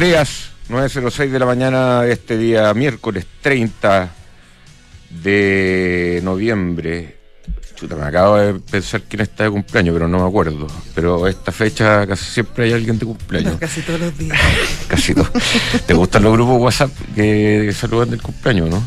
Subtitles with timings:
[0.00, 4.10] Días, 9.06 de la mañana este día miércoles 30
[5.22, 7.18] de noviembre.
[7.74, 10.68] Chuta, me acabo de pensar quién está de cumpleaños, pero no me acuerdo.
[10.94, 13.52] Pero esta fecha casi siempre hay alguien de cumpleaños.
[13.52, 14.38] No, casi todos los días.
[14.88, 15.28] casi todo.
[15.86, 18.82] ¿Te gustan los grupos WhatsApp que saludan del cumpleaños, no?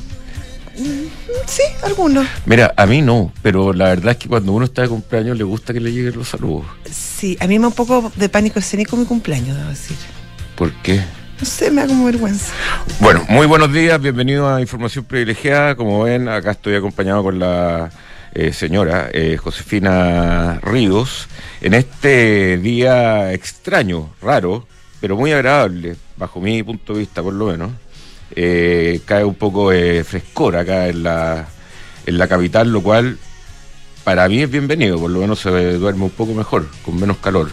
[1.46, 2.26] Sí, algunos.
[2.48, 5.44] Mira, a mí no, pero la verdad es que cuando uno está de cumpleaños le
[5.44, 6.66] gusta que le lleguen los saludos.
[6.92, 9.96] Sí, a mí me da un poco de pánico escénico mi cumpleaños, debo decir.
[10.64, 11.02] ¿Por qué?
[11.42, 12.54] No sé, me da como vergüenza.
[13.02, 15.76] Bueno, muy buenos días, bienvenidos a Información Privilegiada.
[15.76, 17.92] Como ven, acá estoy acompañado con la
[18.34, 21.28] eh, señora eh, Josefina Ríos
[21.60, 24.66] en este día extraño, raro,
[25.02, 27.72] pero muy agradable, bajo mi punto de vista por lo menos.
[28.34, 31.46] Eh, cae un poco de frescor acá en la,
[32.06, 33.18] en la capital, lo cual
[34.06, 37.50] para mí es bienvenido, por lo menos se duerme un poco mejor, con menos calor.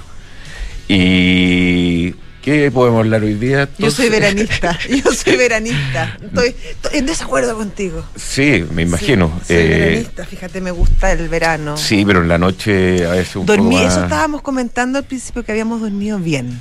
[0.86, 3.68] Y ¿Qué podemos hablar hoy día?
[3.76, 6.16] Yo soy veranista, yo soy veranista.
[6.22, 8.02] Estoy, estoy en desacuerdo contigo.
[8.16, 9.30] Sí, me imagino.
[9.42, 11.76] Sí, soy Eh, veranista, fíjate, me gusta el verano.
[11.76, 13.92] sí, pero en la noche a veces un Dormí, poco más...
[13.92, 16.60] eso estábamos comentando al principio que habíamos dormido bien.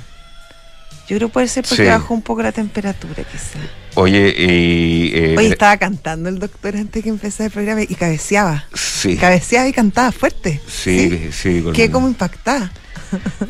[1.08, 1.88] Yo creo que puede ser porque Sí.
[1.88, 3.58] bajó un poco la temperatura, quizá.
[3.94, 5.10] Oye, y...
[5.14, 8.66] eh, Oye, estaba cantando el doctor antes que empezara el programa y cabeceaba.
[8.74, 10.60] Sí, Cabeceaba y cantaba fuerte.
[10.68, 11.62] sí, sí.
[11.62, 12.70] con- Quedé como impactada.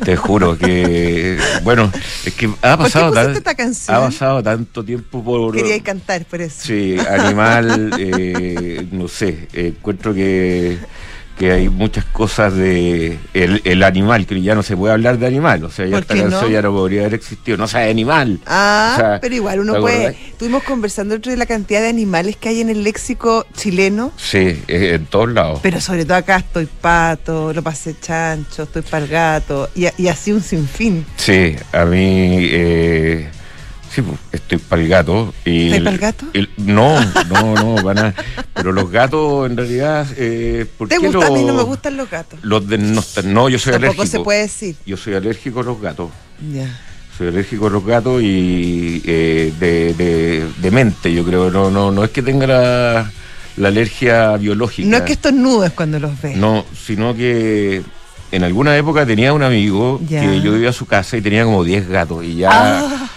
[0.03, 1.37] Te juro que...
[1.63, 1.91] Bueno,
[2.25, 3.09] es que ha ¿Por qué pasado...
[3.11, 3.95] pusiste tan- esta canción?
[3.95, 5.53] ha pasado tanto tiempo por...
[5.55, 6.61] Quería cantar, por eso.
[6.63, 10.77] Sí, animal, eh, no sé, eh, encuentro que,
[11.41, 15.25] que hay muchas cosas de el, el animal, que ya no se puede hablar de
[15.25, 16.49] animal, o sea, ya ¿Por esta canción no?
[16.49, 18.39] ya no podría haber existido, no animal.
[18.45, 19.95] Ah, O sea, pero igual uno ¿te puede.
[20.07, 20.15] acordás?
[20.29, 24.91] Estuvimos conversando de la cantidad de animales que hay en el léxico chileno, Sí, eh,
[24.93, 25.59] en todos lados.
[25.63, 30.07] pero sobre todo acá estoy pato, lo pasé chancho, estoy para el gato, y, y
[30.09, 31.05] así un sinfín.
[31.15, 33.29] Sí, a mí, eh,
[33.93, 35.33] sí, pues, estoy para el gato.
[35.45, 36.25] Y ¿Estás el- gato?
[36.33, 38.15] el- no, no, no, para nada.
[38.53, 41.27] Pero los gatos, en realidad, eh, ¿por ¿Te qué gusta?
[41.27, 42.39] A mí no me gustan los gatos.
[42.43, 44.05] Los de no, no, yo soy Tampoco alérgico.
[44.05, 44.75] se puede decir.
[44.85, 46.09] Yo soy alérgico a los gatos.
[46.53, 46.79] Ya.
[47.17, 51.51] Soy alérgico a los gatos y eh, de, de, de mente, yo creo.
[51.51, 53.11] No, no, no es que tenga la,
[53.57, 54.87] la alergia biológica.
[54.89, 56.35] No es que estos nudos cuando los ves.
[56.37, 57.83] No, sino que
[58.31, 60.21] en alguna época tenía un amigo Ya.
[60.21, 63.09] que yo iba a su casa y tenía como 10 gatos y ya Ah,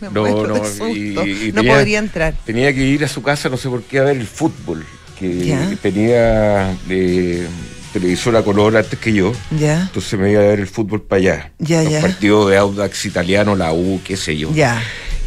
[0.00, 0.88] me No, no, susto.
[0.88, 1.14] y-
[1.48, 2.34] y no tenía- podría entrar.
[2.44, 4.84] tenía que ir a su casa, no sé por qué, a ver el fútbol.
[5.18, 7.46] Que tenía eh,
[7.92, 9.32] televisor a color antes que yo.
[9.58, 11.52] Ya, Entonces me iba a ver el fútbol para allá.
[11.58, 12.00] Ya, Los ya.
[12.00, 14.52] partidos de Audax italiano, la U, qué sé yo.
[14.54, 14.80] ya.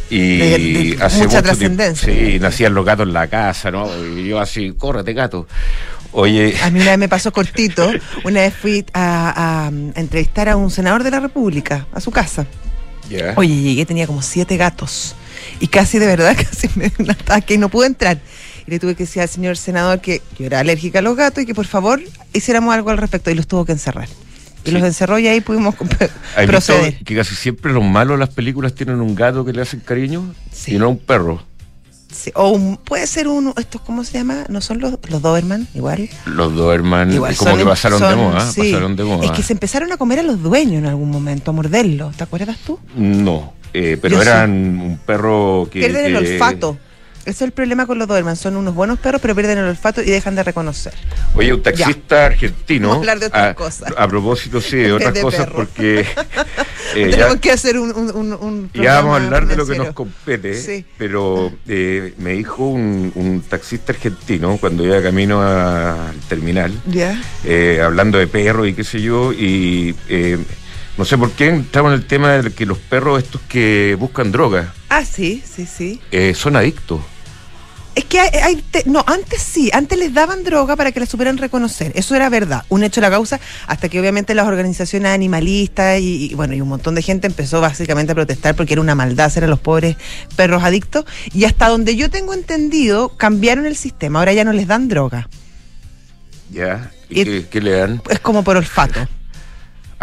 [0.08, 0.58] Y De-
[0.96, 2.12] de hace mucha trascendencia.
[2.12, 3.88] Sí, nacían los gatos en la casa, ¿no?
[4.16, 5.46] Y yo así, córrete gato.
[6.12, 7.90] Oye, A mí una vez me pasó cortito.
[8.24, 12.10] Una vez fui a, a- a entrevistar a un senador de la República, a su
[12.10, 12.46] casa.
[13.08, 13.34] Ya.
[13.36, 15.14] Oye, llegué, tenía como siete gatos.
[15.60, 18.18] Y casi de verdad, casi me dio un ataque y no pude entrar.
[18.66, 21.42] Y le tuve que decir al señor senador que yo era alérgica a los gatos
[21.42, 22.00] y que por favor
[22.32, 23.30] hiciéramos algo al respecto.
[23.30, 24.08] Y los tuvo que encerrar.
[24.64, 24.70] Y Sí.
[24.76, 27.02] los encerró y ahí pudimos comp- ¿Has visto proceder.
[27.04, 30.32] que casi siempre los malos de las películas tienen un gato que le hacen cariño
[30.52, 30.74] Sí.
[30.76, 31.42] y no un perro?
[32.12, 34.44] Sí, O un- puede ser uno, estos, ¿cómo se llama?
[34.48, 35.66] ¿No son los, los Doberman?
[35.74, 36.08] Igual.
[36.26, 38.60] Los Doberman Igual como son que pasaron de son- moda, sí.
[38.72, 39.24] pasaron de moda.
[39.24, 42.16] Es que se empezaron a comer a los dueños en algún momento, a morderlos.
[42.16, 42.78] ¿Te acuerdas tú?
[42.96, 45.80] No, eh, pero Yo eran un perro que...
[45.80, 46.38] Pierden el que-
[47.22, 48.34] Ese es el problema con los Doberman.
[48.36, 50.92] Son unos buenos perros, pero pierden el olfato y dejan de reconocer.
[51.34, 52.88] Oye, un taxista argentino...
[52.88, 53.92] Vamos a hablar de otras a, cosas.
[53.96, 55.54] A propósito, sí, de otras De cosas, perro.
[55.56, 56.00] porque...
[56.96, 59.66] eh, ya- Tenemos que hacer un, un, un, un Ya vamos a hablar de lo
[59.66, 60.84] que nos compete, Sí.
[60.98, 67.20] pero eh, me dijo un, un taxista argentino cuando iba camino a- al terminal, ¿Ya?
[67.44, 70.38] eh, hablando de perros y qué sé yo, y eh,
[70.98, 74.30] no sé por qué entramos en el tema de que los perros estos que buscan
[74.32, 76.00] droga Ah, sí, sí, sí.
[76.10, 77.00] eh, son adictos.
[77.94, 81.04] Es que hay, hay te- no, antes sí, antes les daban droga para que la
[81.06, 81.92] supieran reconocer.
[81.94, 86.30] Eso era verdad, un hecho de la causa, hasta que obviamente las organizaciones animalistas y,
[86.30, 89.28] y, bueno, y un montón de gente empezó básicamente a protestar porque era una maldad
[89.30, 89.96] ser a los pobres
[90.36, 91.04] perros adictos.
[91.34, 95.28] Y hasta donde yo tengo entendido, cambiaron el sistema, ahora ya no les dan droga.
[96.50, 96.90] ¿Ya?
[97.10, 98.02] ¿Y, Y- qué, qué le dan?
[98.08, 99.00] Es como por olfato.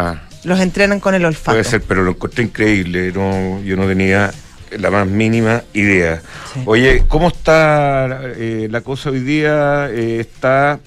[0.01, 1.51] Ah, Los entrenan con el olfato.
[1.57, 3.11] puede ser, pero lo encontré increíble.
[3.11, 4.31] No, yo no tenía
[4.77, 6.21] la más mínima idea.
[6.53, 6.61] Sí.
[6.65, 9.89] Oye, ¿cómo está eh, la cosa hoy día?
[9.91, 10.79] Eh, está,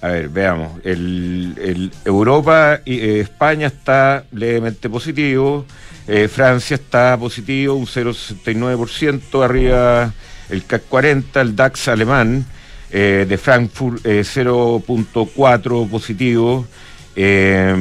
[0.00, 5.64] a ver, veamos, el, el Europa y eh, España está levemente positivo,
[6.30, 10.14] Francia está positivo, un 0,69%, arriba
[10.50, 12.46] el CAC 40, el DAX alemán,
[12.90, 16.64] de Frankfurt eh, 0.4 positivo.
[17.16, 17.74] eh,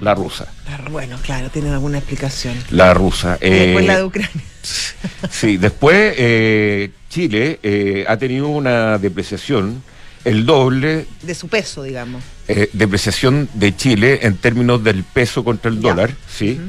[0.00, 0.46] La rusa.
[0.90, 2.54] Bueno, claro, tienen alguna explicación.
[2.70, 3.32] La rusa.
[3.40, 4.42] Después Eh, la de Ucrania.
[5.30, 9.82] Sí, después eh, Chile eh, ha tenido una depreciación,
[10.24, 12.22] el doble De su peso, digamos.
[12.48, 15.90] eh, depreciación de Chile en términos del peso contra el Ya.
[15.90, 16.60] dólar, sí,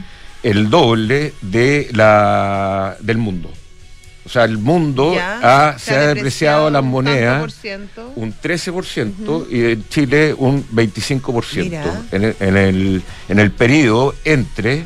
[0.43, 3.51] el doble de la del mundo.
[4.29, 7.51] O sea, el mundo Ya, ha, se, ha depreciado las monedas
[8.15, 12.01] un 13% y en Chile un 25% Mira.
[12.11, 14.85] en el, en, el, en el periodo entre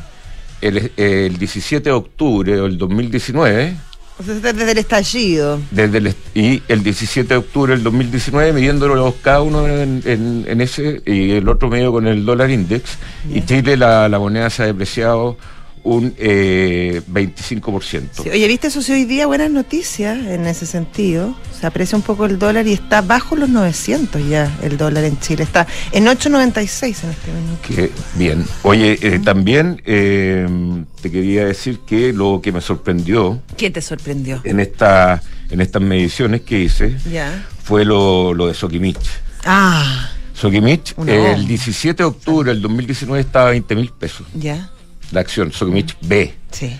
[0.62, 3.76] el, el 17 de octubre del 2019
[4.18, 5.60] O sea, desde el estallido.
[5.70, 10.46] desde el, est- y el 17 de octubre del 2019 midiéndolo cada uno en, en-
[10.48, 12.96] en ese y el otro medio con el dólar index
[13.30, 13.42] y.
[13.42, 15.36] Chile la, la moneda se ha depreciado
[15.84, 18.22] un eh, 25%.
[18.22, 19.26] Sí, Oye, ¿viste eso sí hoy día?
[19.26, 21.36] Buenas noticias en ese sentido.
[21.60, 25.20] Se aprecia un poco el dólar y está bajo los 900 ya el dólar en
[25.20, 25.44] Chile.
[25.44, 27.74] Está en 8.96 en este.
[27.74, 28.44] Que bien.
[28.62, 30.46] Oye, eh, también eh,
[31.02, 34.40] te quería decir que lo que me sorprendió ¿Quién te sorprendió?
[34.44, 37.46] en esta en estas mediciones que hice Ya.
[37.62, 38.96] fue lo, lo de Sokimich.
[39.44, 40.10] Ah,
[40.96, 41.12] bomba.
[41.12, 44.70] el 17 de octubre del 2019 estaba a 20 mil pesos ya.
[45.12, 46.32] La acción Sokimich B.
[46.50, 46.76] Sí.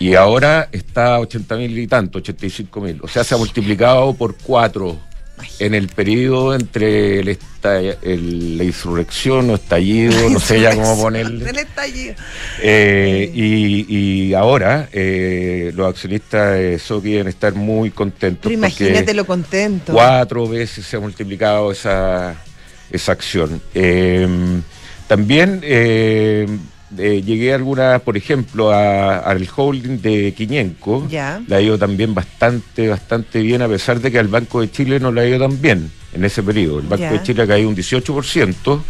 [0.00, 3.00] Y ahora está a 80 mil y tanto, 85 mil.
[3.02, 4.98] O sea, se ha multiplicado por cuatro
[5.60, 7.38] en el periodo entre el
[8.02, 11.50] el- la insurrección o estallido, no sé ya cómo ponerle.
[11.50, 12.14] El estallido.
[12.62, 13.86] Eh, y,
[14.28, 18.42] y ahora eh, los accionistas de Soki deben estar muy contentos.
[18.44, 19.92] Pero imagínate lo contento.
[19.92, 22.36] Cuatro veces se ha multiplicado esa,
[22.90, 23.60] esa acción.
[23.74, 24.28] Eh,
[25.08, 25.60] también
[26.96, 31.06] eh, llegué a alguna, por ejemplo, a- al holding de Quiñenco.
[31.08, 31.40] Ya.
[31.46, 34.98] Le ha ido también bastante, bastante bien, a pesar de que al Banco de Chile
[35.00, 36.78] no le ha ido tan bien en ese periodo.
[36.80, 37.12] El Banco Ya.
[37.12, 38.82] de Chile ha caído un 18%.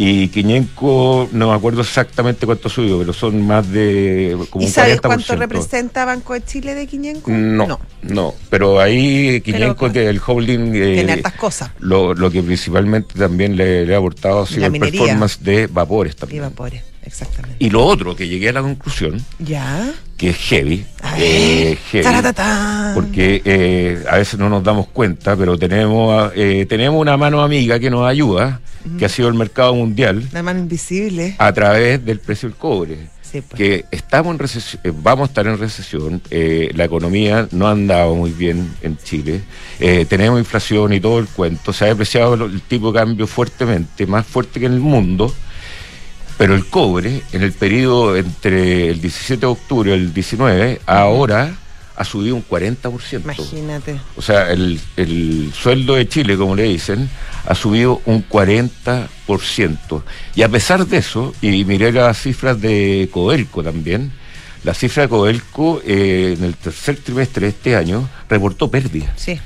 [0.00, 4.72] Y Quiñenco, no me acuerdo exactamente cuánto subió, pero son más de como ¿Y un
[4.72, 5.06] sabes 40%.
[5.08, 7.28] cuánto representa Banco de Chile de 500?
[7.32, 11.70] No, no, pero ahí Quiñenco, que el holding, eh, Tiene hartas cosas.
[11.80, 15.00] lo, lo que principalmente también le, le ha aportado ha sido el minería.
[15.00, 16.42] performance de vapores Y también.
[16.42, 17.56] vapores, exactamente.
[17.58, 19.90] Y lo otro que llegué a la conclusión, Ya.
[20.16, 20.84] que es heavy,
[21.16, 22.06] eh, heavy,
[22.94, 27.78] porque eh, a veces no nos damos cuenta, pero tenemos, eh, tenemos una mano amiga
[27.78, 28.60] que nos ayuda,
[28.98, 31.34] que ha sido el mercado mundial, La mano invisible.
[31.38, 32.96] a través del precio del cobre.
[33.30, 33.58] Sí, pues.
[33.58, 37.72] que estamos en recesión, eh, vamos a estar en recesión, eh, la economía no ha
[37.72, 39.42] andado muy bien en Chile,
[39.80, 44.06] eh, tenemos inflación y todo el cuento, se ha depreciado el tipo de cambio fuertemente,
[44.06, 45.34] más fuerte que en el mundo,
[46.38, 51.52] pero el cobre en el periodo entre el 17 de octubre y el 19, ahora
[51.96, 53.24] ha subido un 40%.
[53.24, 54.00] Imagínate.
[54.16, 57.10] O sea, el, el sueldo de Chile, como le dicen,
[57.44, 60.02] ha subido un 40%.
[60.36, 64.12] Y a pesar de eso, y miré las cifras de Codelco también,
[64.62, 69.12] la cifra de Codelco eh, en el tercer trimestre de este año reportó pérdida.
[69.16, 69.40] Sí.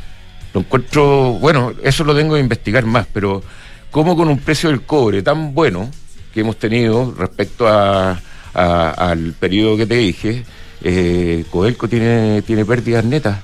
[0.52, 3.42] Lo encuentro, bueno, eso lo tengo que investigar más, pero
[3.90, 5.90] ¿cómo con un precio del cobre tan bueno
[6.32, 8.20] que hemos tenido respecto a,
[8.54, 10.44] a- al periodo que te dije,
[10.82, 13.38] eh, Codelco tiene, tiene pérdidas netas?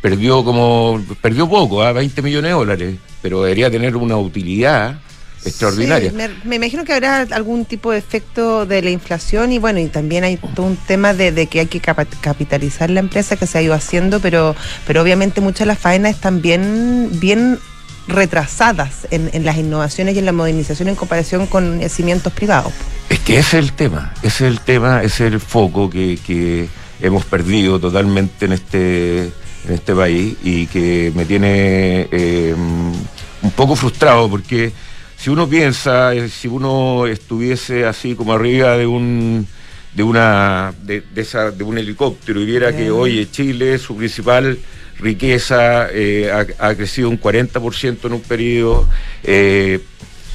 [0.00, 4.98] Perdió como, perdió poco, a 20 millones de dólares, pero debería tener una utilidad
[5.46, 6.10] extraordinaria.
[6.10, 9.78] Sí, me, me imagino que habrá algún tipo de efecto de la inflación y bueno,
[9.80, 13.46] y también hay todo un tema de, de que hay que capitalizar la empresa que
[13.46, 14.54] se ha ido haciendo, pero,
[14.86, 17.58] pero obviamente muchas de las faenas están bien, bien
[18.06, 22.72] retrasadas en, las innovaciones y en la modernización en comparación con cimientos privados.
[23.08, 26.18] Es que ese es el tema, ese es el tema, ese es el foco que,
[26.24, 26.68] que
[27.00, 33.76] hemos perdido totalmente en este, en este país y que me tiene eh, un poco
[33.76, 34.72] frustrado porque
[35.16, 39.46] si uno piensa, eh, si uno estuviese así como arriba de un
[39.94, 44.58] de una de, esa, de un helicóptero y viera que oye Chile su principal
[44.98, 48.88] riqueza eh, ha, crecido un 40% en un periodo
[49.22, 49.80] eh,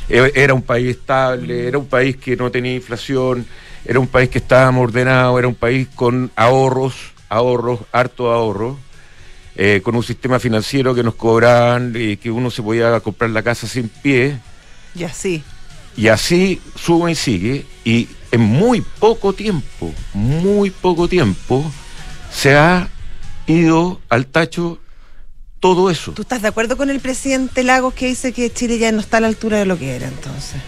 [0.07, 3.45] e, era un país estable era un país que no tenía inflación
[3.85, 6.95] era un país que estaba ordenado era un país con ahorros
[7.29, 8.77] ahorros harto ahorros
[9.83, 13.67] con un sistema financiero que nos cobraban y que uno se podía comprar la casa
[13.67, 14.39] sin pie
[14.95, 15.43] y así.
[15.95, 17.65] Y así sube y sigue.
[17.83, 21.69] Y en muy poco tiempo, muy poco tiempo,
[22.31, 22.89] se ha
[23.47, 24.79] ido al tacho
[25.59, 26.13] todo eso.
[26.13, 29.17] ¿Tú estás de acuerdo con el presidente Lagos que dice que Chile ya no está
[29.17, 30.61] a la altura de lo que era entonces?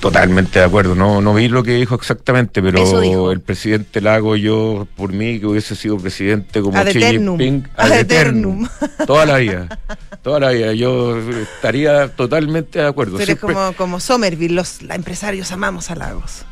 [0.00, 4.88] Totalmente de acuerdo, no, no vi lo que dijo exactamente, pero el presidente Lago, yo,
[4.96, 8.68] por mí, que hubiese sido presidente como Xi Jinping, ad eternum.
[9.06, 9.78] Toda la vida,
[10.22, 13.16] toda la vida, yo estaría totalmente de acuerdo.
[13.16, 16.46] Pero es como, como Somerville, los empresarios amamos a Lagos.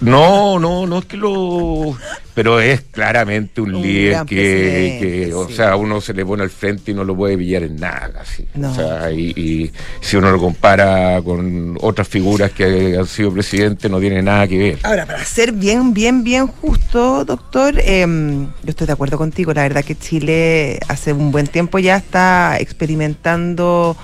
[0.00, 1.96] No, no, no es que lo.
[2.34, 6.94] Pero es claramente un, líder que, o sea, uno se le pone al frente y
[6.94, 8.46] no lo puede pillar en nada, así.
[8.60, 14.00] O sea, y, si uno lo compara con otras figuras que han sido presidentes, no
[14.00, 14.78] tiene nada que ver.
[14.82, 19.52] Ahora, para ser bien, bien, bien justo, doctor, em, yo estoy de acuerdo contigo.
[19.54, 23.96] La verdad que Chile hace un buen tiempo ya está experimentando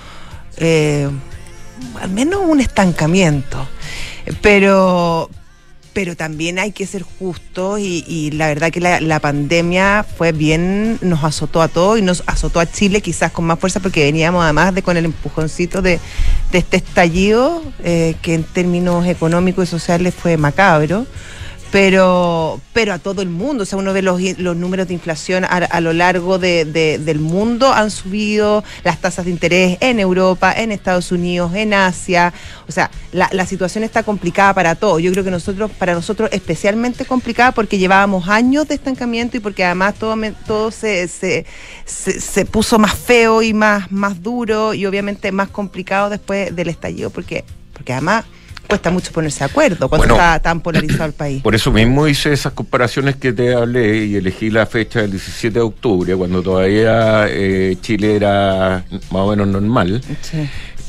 [0.57, 1.09] eh,
[1.99, 3.67] al menos un estancamiento.
[4.41, 5.29] Pero,
[5.93, 11.23] pero también hay que ser justos y, la verdad que la, pandemia fue bien, nos
[11.23, 14.73] azotó a todos y nos azotó a Chile quizás con más fuerza porque veníamos además
[14.73, 15.99] de con el empujoncito de,
[16.51, 21.05] este estallido eh, que en términos económicos y sociales fue macabro
[21.71, 23.63] pero, pero a todo el mundo.
[23.63, 27.71] O sea, uno ve los, los números de inflación a, lo largo de, del mundo,
[27.73, 32.33] han subido las tasas de interés en Europa, en Estados Unidos, en Asia.
[32.67, 35.01] O sea, la, la situación está complicada para todos.
[35.01, 39.63] Yo creo que nosotros, para nosotros especialmente complicada porque llevábamos años de estancamiento y porque
[39.63, 41.45] además todo, todo se, se,
[41.85, 47.09] se, puso más feo y más, más duro y obviamente más complicado después del estallido
[47.09, 48.25] porque, porque además
[48.67, 51.41] cuesta mucho ponerse de acuerdo cuando está tan polarizado el país.
[51.41, 55.53] Por eso mismo hice esas comparaciones que te hablé y elegí la fecha del 17
[55.53, 60.01] de octubre, cuando todavía eh, Chile era más o menos normal.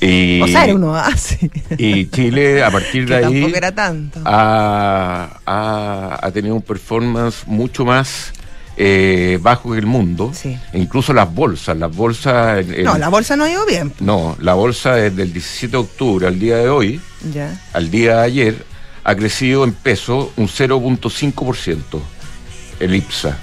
[0.01, 1.51] Y, o sea, era uno así.
[1.79, 3.23] Y Chile, a partir de ahí.
[3.23, 4.21] Tampoco era tanto.
[4.25, 8.33] Ha, ha, tenido un performance mucho más
[8.77, 10.33] eh, bajo que el mundo.
[10.73, 11.77] incluso las bolsas.
[11.77, 12.65] Las bolsas.
[12.67, 13.93] no, la bolsa no ha ido bien.
[14.01, 17.01] No, la bolsa desde el 17 de octubre al día de hoy,
[17.33, 17.61] ya.
[17.73, 18.67] al día de ayer,
[19.05, 21.83] ha crecido en peso un 0.5%.
[22.81, 23.37] El IPSA.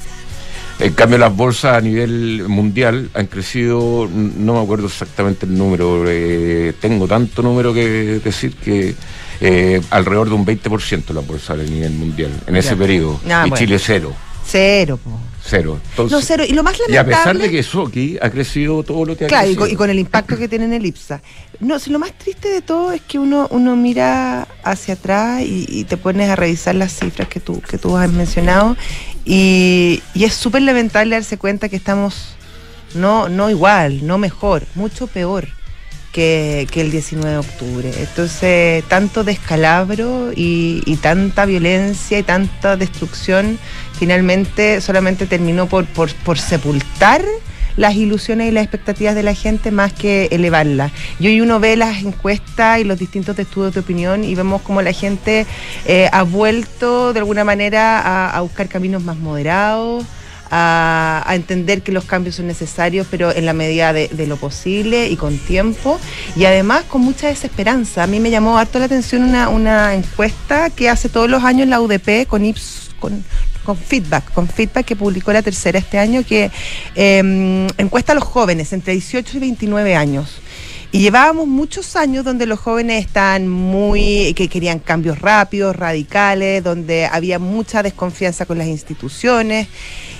[0.79, 6.05] En cambio, las bolsas a nivel mundial han crecido, no me acuerdo exactamente el número,
[6.07, 8.95] eh, tengo tanto número que decir que
[9.41, 13.19] eh, alrededor de un 20% las bolsas a nivel mundial en ese periodo.
[13.29, 14.13] Ah, y Chile cero.
[14.51, 14.99] Cero,
[15.43, 15.79] Cero.
[16.09, 16.43] no, cero.
[16.47, 16.93] Y lo más lamentable.
[16.93, 19.55] Y a pesar de que Soki ha crecido todo lo que ha crecido.
[19.57, 21.21] Claro, y con, el impacto que tiene en el IPSA.
[21.59, 25.83] No, si lo más triste de todo es que uno, uno mira hacia atrás y,
[25.83, 28.75] te pones a revisar las cifras que tú, que tú has mencionado.
[29.23, 32.35] Y, y es súper lamentable darse cuenta que estamos
[32.95, 35.58] no, no igual, no mejor, mucho peor
[36.11, 37.91] que, el 19 de octubre.
[37.97, 43.57] Entonces, tanto descalabro y, tanta violencia y tanta destrucción,
[43.97, 47.23] finalmente solamente terminó por, por, sepultar
[47.77, 50.91] las ilusiones y las expectativas de la gente más que elevarlas.
[51.19, 54.81] Y hoy uno ve las encuestas y los distintos estudios de opinión y vemos como
[54.81, 55.45] la gente
[55.85, 60.05] eh, ha vuelto de alguna manera a buscar caminos más moderados,
[60.51, 65.15] a, entender que los cambios son necesarios, pero en la medida de, lo posible y
[65.15, 65.99] con tiempo,
[66.35, 68.03] y además con mucha desesperanza.
[68.03, 71.81] A mí me llamó harto la atención una, encuesta que hace todos los años la
[71.81, 73.23] UDP con IPS, con,
[73.63, 76.51] con feedback, con feedback que publicó la tercera este año, que
[76.95, 80.41] em, encuesta a los jóvenes entre 18 y 29 años.
[80.91, 87.05] Y llevábamos muchos años donde los jóvenes estaban muy, que querían cambios rápidos, radicales, donde
[87.05, 89.67] había mucha desconfianza con las instituciones.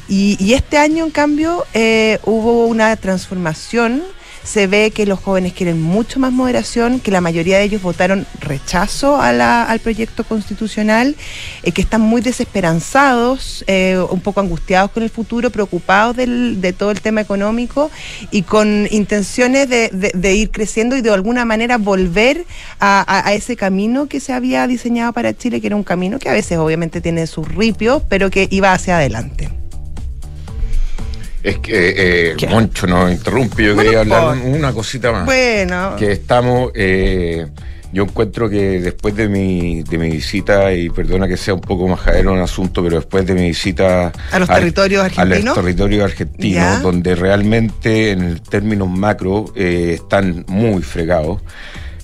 [0.08, 4.04] Y, este año, en cambio, eh, hubo una transformación
[4.44, 8.26] se ve que los jóvenes quieren mucho más moderación, que la mayoría de ellos votaron
[8.40, 11.16] rechazo al proyecto constitucional,
[11.64, 16.74] eh, que están muy desesperanzados, eh, un poco angustiados con el futuro, preocupados del, de
[16.74, 17.92] todo el tema económico
[18.32, 22.46] y con intenciones de, de- ir creciendo y de alguna manera volver
[22.80, 26.30] a- a ese camino que se había diseñado para Chile, que era un camino que
[26.30, 29.50] a veces obviamente tiene sus ripios, pero que iba hacia adelante.
[31.44, 32.48] Es que, eh.
[32.50, 35.26] Moncho nos interrumpe, yo Bueno, quería hablar por- una cosita más.
[35.26, 37.48] Bueno, que estamos, eh,
[37.94, 41.88] yo encuentro que después de mi, de mi visita, y perdona que sea un poco
[41.88, 45.42] majadero en el asunto, pero después de mi visita ¿A los territorios argentinos?
[45.42, 46.80] A los territorios argentinos, Ya.
[46.82, 51.42] donde realmente en términos macro eh, están muy fregados.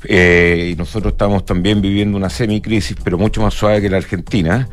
[0.08, 4.68] Eh, y nosotros estamos también viviendo una semicrisis, pero mucho más suave que la Argentina.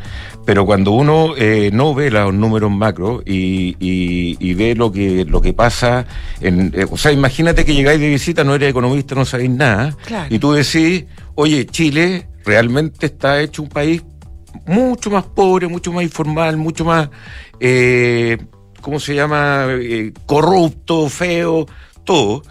[0.45, 5.25] Pero cuando uno eh, no ve los números macro y, y- y ve lo que
[5.25, 6.05] lo que pasa,
[6.41, 9.97] en, eh, o sea, imagínate que llegáis de visita, no eres economista, no sabéis nada,
[10.05, 10.35] Claro.
[10.35, 11.05] y tú decís,
[11.37, 14.03] oye, Chile realmente está hecho un país
[14.67, 17.09] mucho más pobre, mucho más informal, mucho más,
[17.61, 18.37] eh,
[18.81, 19.67] ¿cómo se llama?
[19.71, 21.67] Eh, corrupto, feo,
[22.05, 22.43] todo,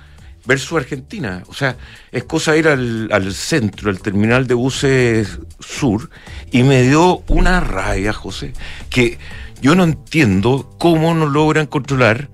[0.45, 1.43] versus Argentina.
[1.47, 1.77] O sea,
[2.11, 6.09] es cosa ir al, al centro, al terminal de buses sur,
[6.51, 8.53] y me dio una rabia, José,
[8.89, 9.17] que
[9.61, 12.29] yo no entiendo cómo no logran controlar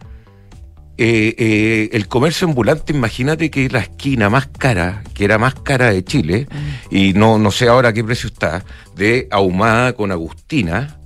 [1.00, 5.92] eh, eh, el comercio ambulante, imagínate que la esquina más cara, que era más cara
[5.92, 6.48] de Chile,
[6.90, 8.66] y no, no sé ahora qué precio está,
[8.96, 11.00] de Ahumada con Agustina,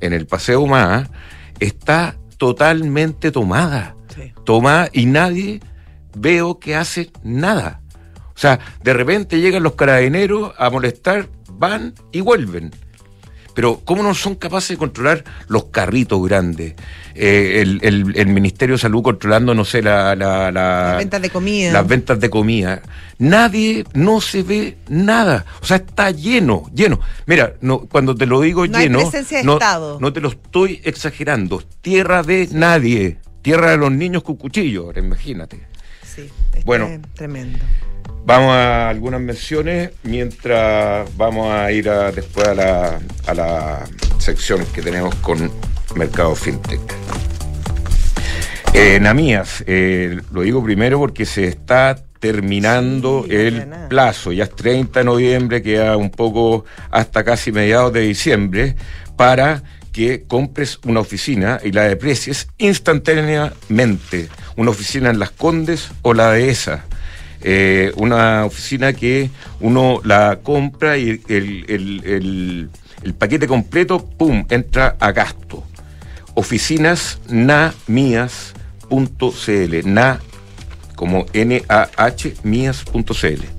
[0.00, 1.10] en el Paseo Ahumada,
[1.60, 3.94] está totalmente tomada.
[4.14, 4.32] Sí.
[4.44, 5.60] Tomada y nadie
[6.16, 7.80] veo que hace nada.
[8.34, 12.70] O sea, de repente llegan los carabineros a molestar, van y vuelven.
[13.54, 16.74] Pero ¿cómo no son capaces de controlar los carritos grandes?
[17.14, 21.22] Eh, el, el- el Ministerio de Salud controlando, no sé, la, la- la- Las ventas
[21.22, 21.72] de comida.
[21.72, 22.82] Las ventas de comida.
[23.18, 25.46] Nadie, no se ve nada.
[25.62, 27.00] O sea, está lleno, lleno.
[27.24, 29.96] Mira, no, cuando te lo digo No hay lleno, presencia de no, Estado.
[30.02, 31.62] no te lo estoy exagerando.
[31.80, 33.16] Tierra de nadie.
[33.40, 35.66] Tierra de los niños con cuchillo, ahora imagínate.
[36.16, 36.86] Sí, es Bueno.
[36.88, 37.58] tre- tremendo.
[38.24, 43.84] Vamos a algunas menciones mientras vamos a ir a- después a la, a la
[44.18, 45.50] sección que tenemos con
[45.94, 46.80] Mercado FinTech.
[48.74, 54.56] Eh, Namías, eh, lo digo primero porque se está terminando Sí, el plazo, ya es
[54.56, 58.74] 30 de noviembre, queda un poco hasta casi mediados de diciembre,
[59.16, 66.14] para que compres una oficina y la deprecies instantáneamente, una oficina en Las Condes o
[66.14, 66.84] la de esa.
[67.42, 72.70] Eh, una oficina que uno la compra y el, el- el-
[73.02, 75.62] el paquete completo, ¡pum!, entra a gasto.
[76.34, 78.54] Oficinas namías.cl,
[79.84, 80.20] na
[80.96, 83.55] como N-A-H, mías.cl.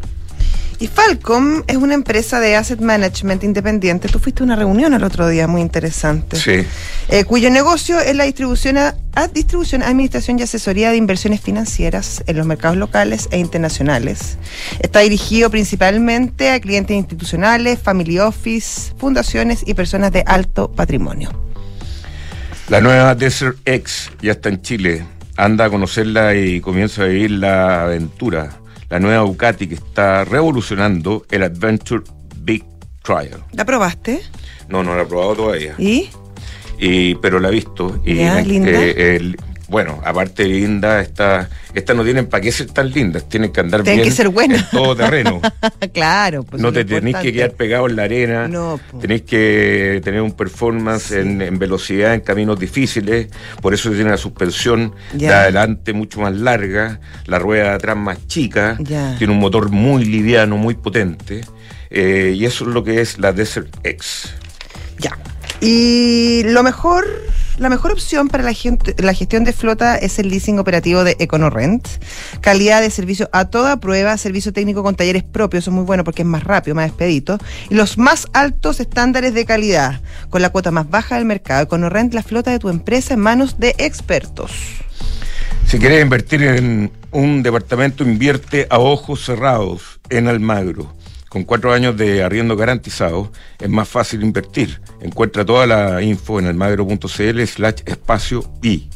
[0.79, 4.09] Y Falcom es una empresa de asset management independiente.
[4.09, 6.37] Tú fuiste a una reunión el otro día muy interesante.
[6.37, 6.67] Sí.
[7.09, 12.23] Eh, cuyo negocio es la distribución, a, a distribución, administración y asesoría de inversiones financieras
[12.27, 14.37] en los mercados locales e internacionales.
[14.79, 21.31] Está dirigido principalmente a clientes institucionales, family office, fundaciones y personas de alto patrimonio.
[22.69, 25.05] La nueva Desert X ya está en Chile.
[25.37, 28.59] Anda a conocerla y comienza a vivir la aventura.
[28.89, 32.03] La nueva Ducati que está revolucionando el Adventure
[32.37, 32.63] Big
[33.03, 33.43] Trial.
[33.53, 34.21] ¿La probaste?
[34.69, 35.75] No, no la he probado todavía.
[35.77, 36.09] ¿Y?
[36.79, 38.01] Y, pero la he visto.
[38.05, 38.69] Y Ya, me- linda.
[38.71, 39.35] eh,
[39.69, 43.83] bueno, aparte linda, esta, estas no tienen para qué ser tan lindas, tienen que andar
[43.83, 44.61] Tienen bien que ser buenas.
[44.61, 45.41] en todo terreno.
[45.93, 46.43] claro.
[46.43, 47.33] Pues no te lo tenéis que importante.
[47.33, 48.99] quedar pegado en la arena, No, po.
[48.99, 53.27] tenéis que tener un performance en, en velocidad, en caminos difíciles,
[53.61, 55.29] por eso tiene la suspensión Ya.
[55.29, 59.15] de adelante mucho más larga, la rueda de atrás más chica, Ya.
[59.17, 61.41] tiene un motor muy liviano, muy potente,
[61.89, 64.33] eh, y eso es lo que es la Desert X.
[64.99, 65.17] Ya.
[65.61, 67.05] Y lo mejor,
[67.57, 71.87] la mejor opción para la, gestión de flota es el leasing operativo de EconoRent.
[72.41, 76.03] Calidad de servicio a toda prueba, servicio técnico con talleres propios, eso es muy bueno
[76.03, 77.37] porque es más rápido, más expedito.
[77.69, 81.63] Y los más altos estándares de calidad, con la cuota más baja del mercado.
[81.63, 84.51] EconoRent, la flota de tu empresa en manos de expertos.
[85.65, 90.93] Si quieres invertir en un departamento, invierte a ojos cerrados en Almagro.
[91.29, 94.81] Con cuatro años de arriendo garantizado, es más fácil invertir.
[95.01, 98.89] Encuentra toda la info en almagro.cl slash espacio y.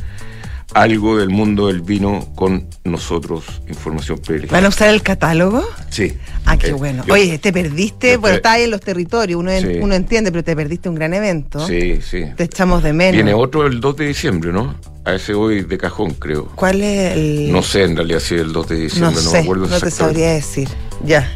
[0.74, 4.58] algo del mundo del vino con nosotros, información privilegiada.
[4.58, 5.64] ¿Van a usar el catálogo?
[5.90, 6.14] Sí.
[6.46, 7.04] Ah, qué Eh, bueno.
[7.06, 9.80] yo- Oye, te perdiste, bueno, estás ahí en los territorios, uno, en- Sí.
[9.82, 11.66] uno entiende, pero te perdiste un gran evento.
[11.68, 12.26] Sí, sí.
[12.36, 13.14] Te echamos de menos.
[13.14, 14.76] Viene otro el 2 de diciembre, ¿no?
[15.06, 16.48] A ese voy de cajón, creo.
[16.56, 17.52] ¿Cuál es el...?
[17.52, 19.68] No sé en realidad si es el 2 de No diciembre, no, me sé, acuerdo
[19.68, 20.68] no te sabría decir.
[21.04, 21.30] Ya.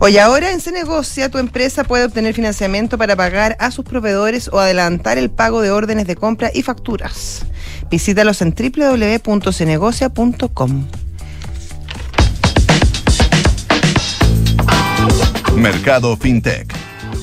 [0.00, 4.58] Oye, ahora en Cenegocia tu empresa puede obtener financiamiento para pagar a sus proveedores o
[4.60, 7.44] adelantar el pago de órdenes de compra y facturas.
[7.92, 10.86] Visítalos en www.cenegocia.com.
[15.56, 16.74] Mercado FinTech.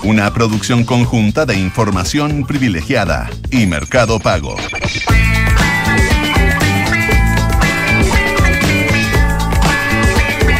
[0.04, 4.58] Una producción conjunta de información privilegiada y Mercado Pago.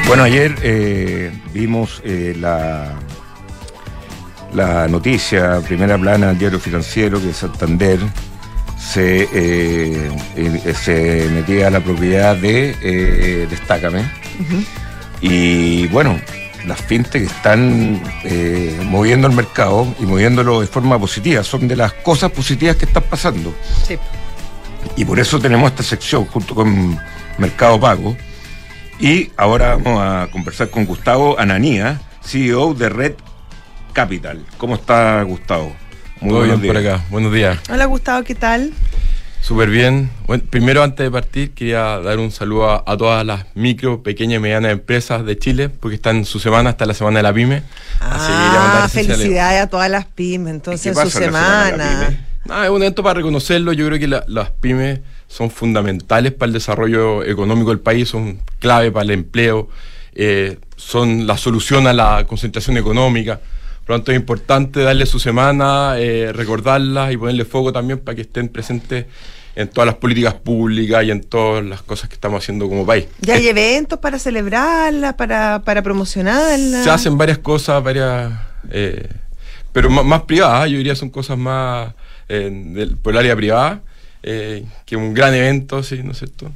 [0.08, 2.96] Bueno, ayer eh, vimos eh, la,
[4.56, 8.00] la noticia, primera plana del diario financiero, que Santander
[8.80, 14.10] se, eh, eh, se metía a la propiedad de eh, Destácame.
[15.22, 16.20] Y bueno,
[16.66, 21.44] las fintech están eh, moviendo el mercado y moviéndolo de forma positiva.
[21.44, 23.54] Son de las cosas positivas que están pasando.
[23.86, 23.98] Sí.
[24.96, 26.98] Y por eso tenemos esta sección junto con
[27.38, 28.16] Mercado Pago.
[29.00, 33.14] Y ahora vamos a conversar con Gustavo Ananía, CEO de Red
[33.94, 34.46] Capital.
[34.58, 35.74] ¿Cómo está Gustavo?
[36.22, 37.04] Muy bien por acá.
[37.10, 37.60] Buenos días.
[37.70, 38.72] Hola Gustavo, ¿qué tal?
[39.42, 40.10] Súper bien.
[40.28, 44.38] Bueno, primero, antes de partir, quería dar un saludo a, a todas las micro, pequeñas
[44.38, 47.34] y medianas empresas de Chile, porque están en su semana, hasta la semana de la
[47.34, 47.64] PyME.
[48.02, 52.08] Así que quería Ah, felicidades a todas las pymes, entonces ¿Qué en su semana semana.
[52.08, 52.20] pyme?
[52.50, 53.72] Ah, es un evento para reconocerlo.
[53.72, 58.40] Yo creo que la- las pymes son fundamentales para el desarrollo económico del país, son
[58.60, 59.70] clave para el empleo,
[60.16, 63.40] eh, son la solución a la concentración económica.
[63.90, 68.14] Por lo tanto, es importante darle su semana, eh, recordarlas y ponerle foco también para
[68.14, 69.08] que estén presentes
[69.56, 73.08] en todas las políticas públicas y en todas las cosas que estamos haciendo como país.
[73.20, 76.84] ¿Ya hay eventos para celebrarla, para, para promocionarla?
[76.84, 78.32] Se hacen varias cosas, varias,
[78.70, 79.10] eh,
[79.74, 81.92] pero más, más privadas, yo diría son cosas más
[82.28, 83.82] eh, del, por el área privada,
[84.22, 86.52] eh, que un gran evento, sí, ¿no es cierto?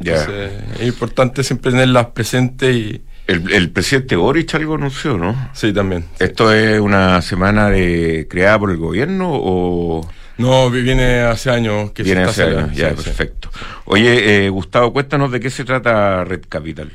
[0.00, 0.14] Ya.
[0.14, 5.50] Entonces, es importante siempre tenerlas presentes y El, el presidente Boric algo anunció, ¿no?
[5.54, 6.02] sí, también.
[6.18, 6.24] sí.
[6.24, 10.08] ¿Esto es una semana de creada por el gobierno o
[10.38, 12.76] No, vi- viene hace años que viene se hace años?
[12.76, 13.02] Ya, sí, sí.
[13.04, 13.50] perfecto.
[13.84, 16.90] Oye, eh, Gustavo, cuéntanos de qué se trata Red Capital.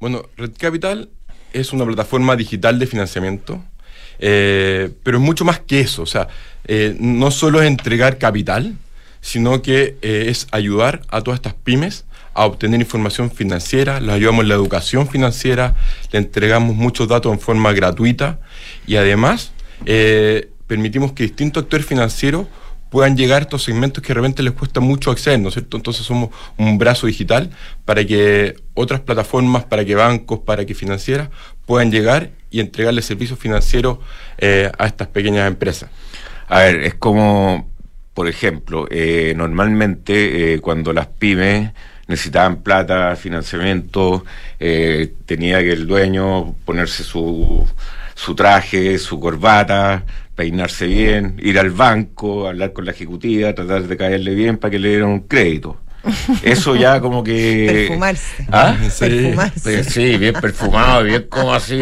[0.00, 1.08] Bueno, Red Capital
[1.52, 3.62] es una plataforma digital de financiamiento,
[4.18, 6.02] eh, pero es mucho más que eso.
[6.02, 6.26] O sea,
[6.66, 8.74] eh, no solo es entregar capital,
[9.20, 14.42] sino que eh, es ayudar a todas estas pymes a obtener información financiera, les ayudamos
[14.42, 15.74] en la educación financiera,
[16.10, 18.40] le entregamos muchos datos en forma gratuita
[18.86, 19.52] y además
[19.84, 22.46] eh, permitimos que distintos actores financieros
[22.90, 25.76] puedan llegar a estos segmentos que de repente les cuesta mucho acceder, ¿no es cierto?
[25.78, 27.50] Entonces somos un brazo digital
[27.84, 31.30] para que otras plataformas, para que bancos, para que financieras
[31.64, 33.98] puedan llegar y entregarle servicios financieros
[34.38, 35.90] eh, a estas pequeñas empresas.
[36.48, 37.70] A ver, es como,
[38.12, 41.72] por ejemplo, eh, normalmente cuando las pymes
[42.08, 44.24] necesitaban plata, financiamiento,
[44.58, 47.66] eh, tenía que el dueño ponerse su,
[48.14, 53.96] su traje, su corbata, peinarse bien, ir al banco, hablar con la ejecutiva, tratar de
[53.96, 55.78] caerle bien para que le dieran un crédito.
[56.42, 57.86] Eso ya como que...
[57.88, 58.46] Perfumarse.
[58.50, 58.76] ¿Ah?
[58.90, 59.04] Sí.
[59.08, 59.84] Perfumarse.
[59.84, 61.80] Sí, bien perfumado, bien como así.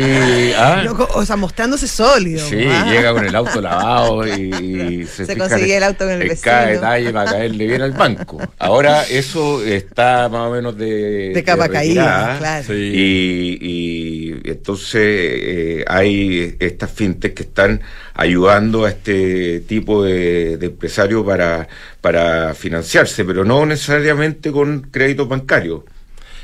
[0.56, 0.82] ¿ah?
[0.84, 2.46] Loco, o sea, mostrándose sólido.
[2.46, 2.86] Sí, ah.
[2.90, 6.44] llega con el auto lavado y, y Se conseguía el auto con el en vecino.
[6.44, 8.38] cada detalle para caerle bien al banco.
[8.58, 12.66] Ahora eso está más o menos de, De capa caída, claro.
[12.66, 12.72] Sí.
[12.74, 17.80] Y, y entonces eh, hay estas fintech que están
[18.20, 21.66] ayudando a este tipo de, de empresarios para,
[22.02, 25.84] para financiarse, pero no necesariamente con créditos bancarios.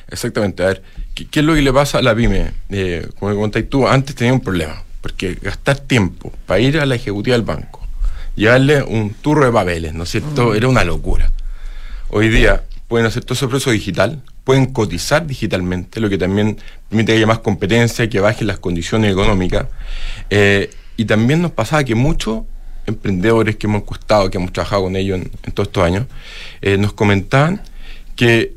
[0.09, 0.63] Exactamente.
[0.63, 0.83] A ver,
[1.15, 2.51] ¿qué, qué es lo que le pasa a la pyme?
[2.71, 6.95] Eh, como contáis tú, antes tenía un problema, porque gastar tiempo para ir a la
[6.95, 7.87] ejecutiva del banco,
[8.37, 10.55] llevarle un turro de papeles, ¿no es cierto?
[10.55, 11.31] Era una locura.
[12.09, 16.57] Hoy día, pueden hacer todo ese proceso digital, pueden cotizar digitalmente, lo que también
[16.89, 19.67] permite que haya más competencia, que bajen las condiciones económicas.
[20.31, 22.43] Eh, y también nos pasaba que muchos
[22.87, 26.07] emprendedores que hemos costado, que hemos trabajado con ellos en, todos estos años,
[26.63, 27.61] eh, nos comentaban
[28.15, 28.55] que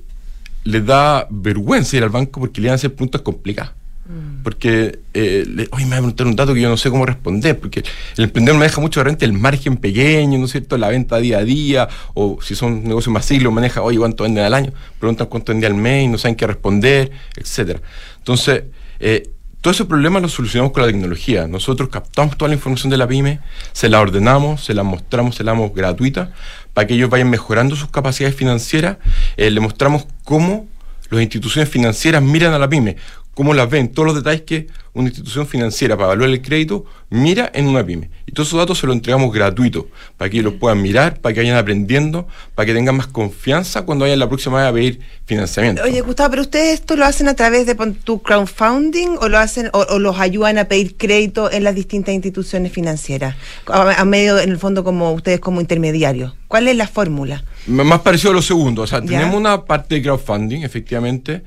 [0.63, 3.73] les da vergüenza ir al banco porque le iban a hacer preguntas complicadas.
[4.09, 4.43] Mm.
[4.43, 7.59] Porque, eh, hoy me va a preguntar un dato que yo no sé cómo responder,
[7.59, 7.83] porque
[8.17, 10.77] el emprendedor me deja mucho de repente el margen pequeño, ¿no es cierto?
[10.77, 14.43] La venta día a día, o si son negocios más siglos, maneja, oye, ¿cuánto venden
[14.45, 14.73] al año?
[14.99, 17.81] Preguntan cuánto venden al mes, no saben qué responder, etcétera.
[18.17, 18.63] Entonces,
[18.99, 19.29] eh,
[19.61, 21.47] todos esos problemas los solucionamos con la tecnología.
[21.47, 23.39] Nosotros captamos toda la información de la pyme,
[23.73, 26.31] se la ordenamos, se la mostramos, se la damos gratuita
[26.73, 28.97] para que ellos vayan mejorando sus capacidades financieras.
[29.35, 30.67] Eh, le mostramos cómo
[31.09, 32.95] las instituciones financieras miran a la pyme,
[33.39, 37.49] cómo las ven, todos los detalles que una institución financiera para evaluar el crédito mira
[37.53, 38.09] en una pyme.
[38.25, 39.85] Y todos esos datos se los entregamos gratuitos
[40.17, 43.83] para que ellos los puedan mirar, para que vayan aprendiendo, para que tengan más confianza
[43.83, 45.83] cuando vayan la próxima vez a pedir financiamiento.
[45.83, 49.69] Oye, Gustavo, pero ustedes esto lo hacen a través de tu crowdfunding o lo hacen
[49.71, 54.59] o, los ayudan a pedir crédito en las distintas instituciones financieras, a, medio en el
[54.59, 56.33] fondo como ustedes como intermediarios.
[56.49, 57.45] ¿Cuál es la fórmula?
[57.67, 61.41] Más parecido a lo segundo, o sea, tenemos una parte de crowdfunding, efectivamente,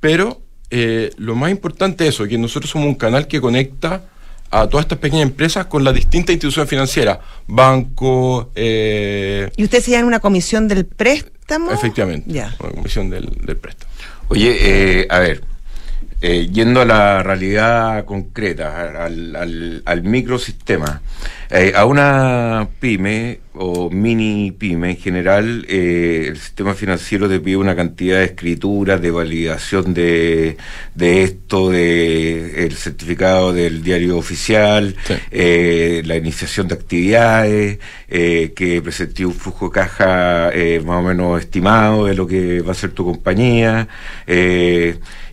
[0.00, 4.02] pero eh, lo más importante es eso, que nosotros somos un canal que conecta
[4.50, 8.50] a todas estas pequeñas empresas con las distintas instituciones financieras, banco.
[8.54, 11.70] Eh, ¿Y ustedes se llaman una comisión del préstamo?
[11.70, 12.54] Efectivamente, ya.
[12.60, 13.26] una comisión del,
[13.60, 13.92] préstamo.
[14.28, 14.56] Oye,
[15.00, 15.42] eh, a ver,
[16.20, 21.00] eh, yendo a la realidad concreta, al, al, microsistema,
[21.50, 27.56] eh, a una pyme o mini pyme en general, eh, el sistema financiero te pide
[27.56, 30.56] una cantidad de escrituras, de validación de,
[30.94, 34.94] de esto, de el certificado del diario oficial,
[35.32, 40.52] la iniciación de actividades, que presente un flujo de caja
[40.84, 43.88] más o menos estimado de lo que va a ser tu compañía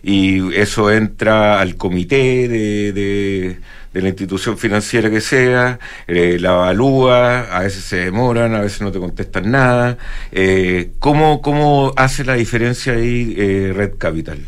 [0.06, 3.58] y eso entra al comité de, de,
[3.92, 8.92] la institución financiera que sea, eh, la evalúa, a veces se demoran, a veces no
[8.92, 9.98] te contestan nada.
[10.32, 14.38] Eh, ¿cómo, ¿Cómo hace la diferencia ahí eh, Red Capital?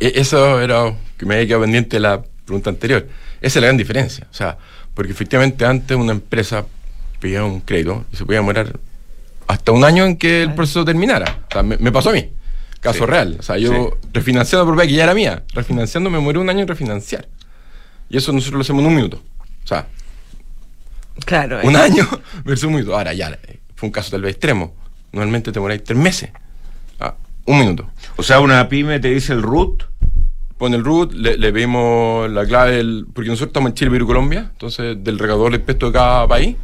[0.00, 3.06] E, eso era que me había quedado pendiente la pregunta anterior.
[3.40, 4.26] Esa es la gran diferencia.
[4.30, 4.56] O sea,
[4.94, 6.64] porque efectivamente antes una empresa
[7.20, 8.78] pedía un crédito y se podía demorar
[9.46, 11.42] hasta un año en que el proceso terminara.
[11.50, 12.30] O sea, me pasó a mí.
[12.80, 13.36] Caso real.
[13.40, 15.42] O sea, yo refinanciando por que ya era mía.
[15.52, 17.26] Refinanciando me muero un año en refinanciar.
[18.10, 19.22] Y eso nosotros lo hacemos en un minuto.
[19.64, 19.86] O sea,
[21.24, 22.08] claro, un año
[22.44, 22.96] versus un minuto.
[22.96, 23.38] Ahora ya,
[23.74, 24.74] fue un caso tal vez extremo.
[25.12, 26.30] Normalmente te demoráis tres meses.
[27.00, 27.14] Ah,
[27.46, 27.90] un minuto.
[28.16, 29.84] O sea, una pyme te dice el root.
[30.56, 34.06] Pone el root, le, le pedimos la clave, del, porque nosotros estamos en Chile, Perú
[34.06, 36.56] y Colombia, entonces del regador de pesto de cada país.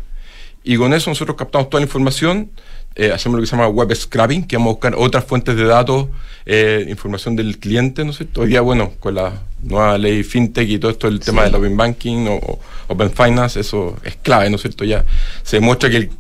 [0.65, 2.51] Y con eso nosotros captamos toda la información,
[2.97, 5.65] eh, hacemos lo que se llama web scrapping, que vamos a buscar otras fuentes de
[5.65, 6.09] datos,
[6.47, 10.79] eh, información del cliente, ¿no sé Hoy día, bueno, con la nueva ley FinTech y
[10.79, 14.63] todo esto, el tema del Open Banking o, Open Finance, eso es clave, ¿no es
[14.63, 14.85] cierto?
[14.85, 15.05] Ya
[15.43, 16.11] se demuestra que,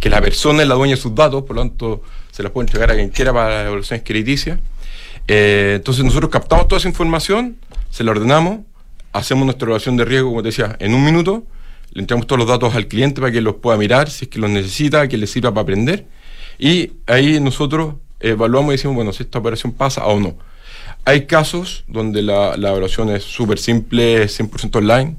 [0.00, 2.02] que la persona es la dueña de sus datos, por lo tanto,
[2.32, 4.58] se las puede entregar a quien quiera para las evaluaciones crediticias.
[5.28, 7.56] Eh, entonces, nosotros captamos toda esa información,
[7.90, 8.60] se la ordenamos,
[9.12, 11.44] hacemos nuestra evaluación de riesgo, como te decía, en un minuto
[11.96, 14.38] le entregamos todos los datos al cliente para que los pueda mirar, si es que
[14.38, 16.04] los necesita, que le sirva para aprender.
[16.58, 20.36] Y ahí nosotros evaluamos y decimos, bueno, si esta operación pasa o no.
[21.06, 25.16] Hay casos donde la, evaluación es súper simple, es 100% online.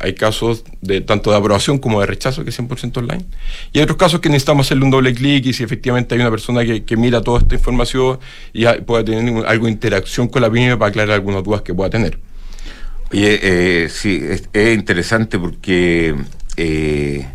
[0.00, 3.24] Hay casos de tanto de aprobación como de rechazo que es 100% online.
[3.72, 6.32] Y hay otros casos que necesitamos hacerle un doble clic y si efectivamente hay una
[6.32, 8.18] persona que, mira toda esta información
[8.52, 11.90] y pueda tener algo de interacción con la pyme para aclarar algunas dudas que pueda
[11.90, 12.18] tener.
[13.10, 16.14] Oye, eh, sí, es, interesante porque
[16.58, 17.26] eh,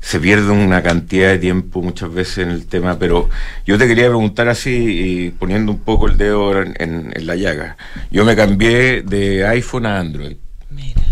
[0.00, 3.28] se pierde una cantidad de tiempo muchas veces en el tema, pero
[3.66, 7.76] yo te quería preguntar así, y poniendo un poco el dedo en, la llaga.
[8.10, 10.36] Yo me cambié de iPhone a Android.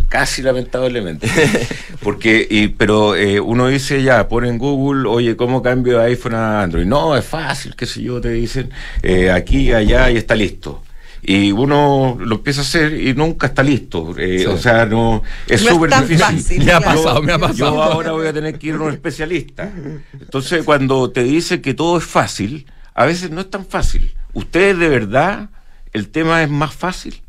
[0.08, 1.28] Casi lamentablemente.
[2.02, 6.34] Porque, y, pero eh, uno dice ya, pone en Google, oye, ¿cómo cambio de iPhone
[6.34, 6.86] a Android?
[6.86, 8.70] No, es fácil, qué sé yo, te dicen,
[9.02, 10.85] eh, aquí, allá y está listo
[11.28, 14.14] y uno lo empieza a hacer y nunca está listo.
[14.16, 16.64] Eh, o sea, no es súper difícil.
[16.64, 17.74] me ha pasado, me ha pasado.
[17.74, 19.68] Yo ahora voy a tener que ir a un especialista.
[20.12, 24.14] Entonces, cuando te dice que todo es fácil, a veces no es tan fácil.
[24.34, 25.50] ¿Ustedes de verdad
[25.92, 27.20] el tema es más fácil?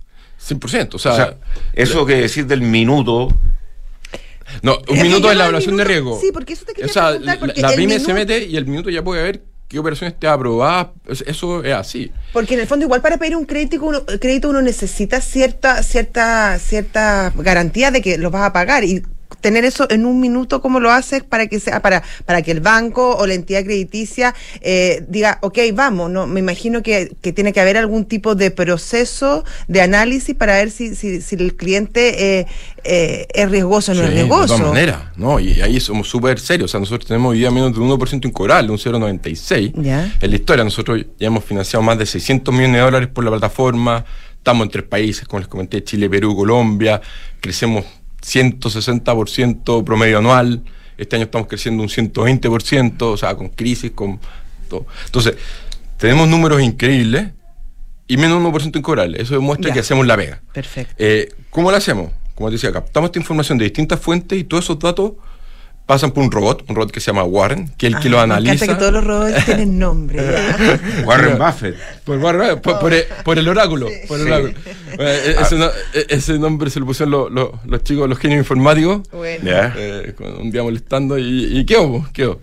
[0.47, 0.93] 100%.
[0.93, 1.37] O sea, o sea
[1.73, 3.35] eso que decir del minuto.
[4.61, 6.19] No, un minuto de la evaluación de riesgo.
[6.21, 8.91] Sí, porque eso te quería o sea, la, la pyme se mete y el minuto
[8.91, 12.11] ya puede ver qué operación esté aprobada, eso es así.
[12.33, 16.57] Porque en el fondo igual para pedir un crédito uno, crédito uno necesita cierta cierta
[16.59, 19.03] cierta garantía de que lo vas a pagar y
[19.41, 22.59] tener eso en un minuto, ¿cómo lo haces para que sea, para, para que el
[22.59, 27.53] banco o la entidad crediticia eh, diga, ok, vamos, no, me imagino que, que, tiene
[27.53, 32.39] que haber algún tipo de proceso de análisis para ver si, si, si el cliente
[32.39, 32.47] eh,
[32.83, 34.53] eh, es riesgoso o no es riesgoso.
[34.53, 35.39] De todas maneras, ¿no?
[35.39, 36.69] Y ahí somos súper serios.
[36.69, 39.73] O sea, nosotros tenemos hoy día menos de un 1% incobrable, un 0,96.
[40.21, 43.31] En la historia, nosotros ya hemos financiado más de 600 millones de dólares por la
[43.31, 44.05] plataforma.
[44.37, 47.01] Estamos en tres países, como les comenté, Chile, Perú, Colombia.
[47.41, 47.83] Crecemos
[48.27, 50.61] 160% promedio anual.
[50.97, 54.19] Este año estamos creciendo un 120%, o sea, con crisis, con
[54.69, 54.85] todo.
[55.05, 55.35] Entonces,
[55.97, 57.31] tenemos números increíbles
[58.07, 59.21] y menos un 1% incobrable.
[59.21, 60.41] Eso demuestra que hacemos la pega.
[60.53, 60.93] Perfecto.
[60.97, 62.11] Eh, ¿Cómo lo hacemos?
[62.35, 65.13] Como te decía, captamos esta información de distintas fuentes y todos esos datos
[65.87, 68.19] pasan por un robot, un robot que se llama Warren, que es el que lo
[68.19, 68.65] analiza.
[68.65, 70.21] Me que todos los robots tienen nombre.
[71.05, 71.77] Warren Buffett.
[72.03, 72.19] Por,
[73.23, 73.87] por, el, oráculo.
[74.07, 74.53] por el oráculo.
[74.99, 75.35] Eh,
[75.93, 79.07] e, ese, nombre se lo pusieron los chicos, los genios informáticos.
[79.11, 79.49] Bueno.
[79.49, 82.41] Eh, un día molestando y, y quedó, quedó.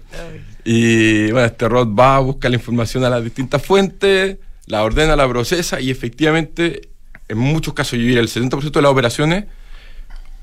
[0.64, 5.16] Y bueno, este robot va a buscar la información a las distintas fuentes, la ordena,
[5.16, 6.88] la procesa y efectivamente,
[7.28, 9.44] en muchos casos, yo diría el 70% de las operaciones,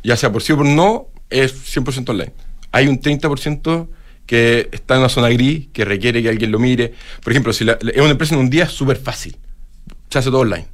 [0.03, 2.31] ya sea por sí o por no, es 100% online
[2.71, 3.87] hay un 30%
[4.25, 6.93] que está en una zona gris, que requiere que alguien lo mire.
[7.23, 9.35] Por ejemplo, si es una empresa en un día, es súper fácil.
[10.09, 10.67] Se hace todo online.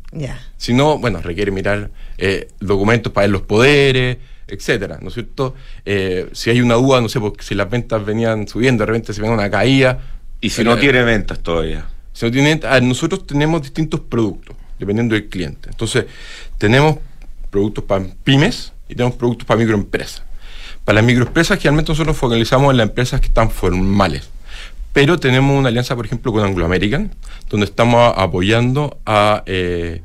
[0.58, 5.56] Si no, bueno, requiere mirar eh, documentos para ver los poderes, etcétera, ¿no es cierto?
[5.86, 9.14] Eh, si hay una duda, no sé, porque si las ventas venían subiendo, de repente
[9.14, 10.00] se ven una caída.
[10.40, 11.88] Y si no tiene ventas todavía.
[12.14, 15.70] Si no tiene nosotros tenemos distintos productos, dependiendo del cliente.
[15.70, 16.06] Entonces,
[16.58, 16.98] tenemos
[17.50, 20.27] productos para pymes y tenemos productos para microempresas.
[20.88, 24.30] Para las microempresas, generalmente nosotros nos focalizamos en las empresas que están formales.
[24.94, 27.14] Pero tenemos una alianza, por ejemplo, con Anglo American,
[27.50, 30.02] donde estamos apoyando a eh,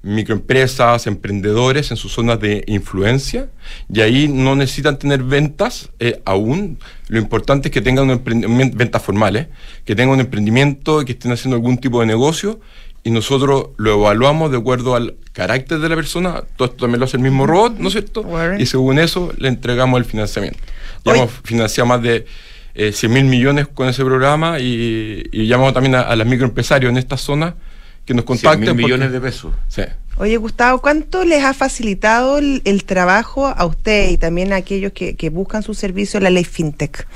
[0.00, 3.50] microempresas, emprendedores en sus zonas de influencia.
[3.92, 6.78] Y ahí no necesitan tener ventas eh, aún.
[7.08, 9.48] Lo importante es que tengan un ventas formales,
[9.84, 12.58] que tengan un emprendimiento, que estén haciendo algún tipo de negocio
[13.04, 17.06] y nosotros lo evaluamos de acuerdo al carácter de la persona, todo esto también lo
[17.06, 18.24] hace el mismo robot, ¿no es cierto?
[18.58, 20.58] Y según eso le entregamos el financiamiento.
[21.04, 22.26] Ya hemos financiado más de
[22.74, 27.16] eh, 100 mil millones con ese programa y, llamamos también a, las microempresarios en esta
[27.16, 27.56] zona
[28.04, 28.64] que nos contacten.
[28.64, 29.52] 100 millones de pesos.
[29.68, 29.82] Sí.
[30.16, 35.16] Oye, Gustavo, ¿cuánto les ha facilitado el, trabajo a usted y también a aquellos que,
[35.16, 37.06] que buscan su servicio la ley FinTech?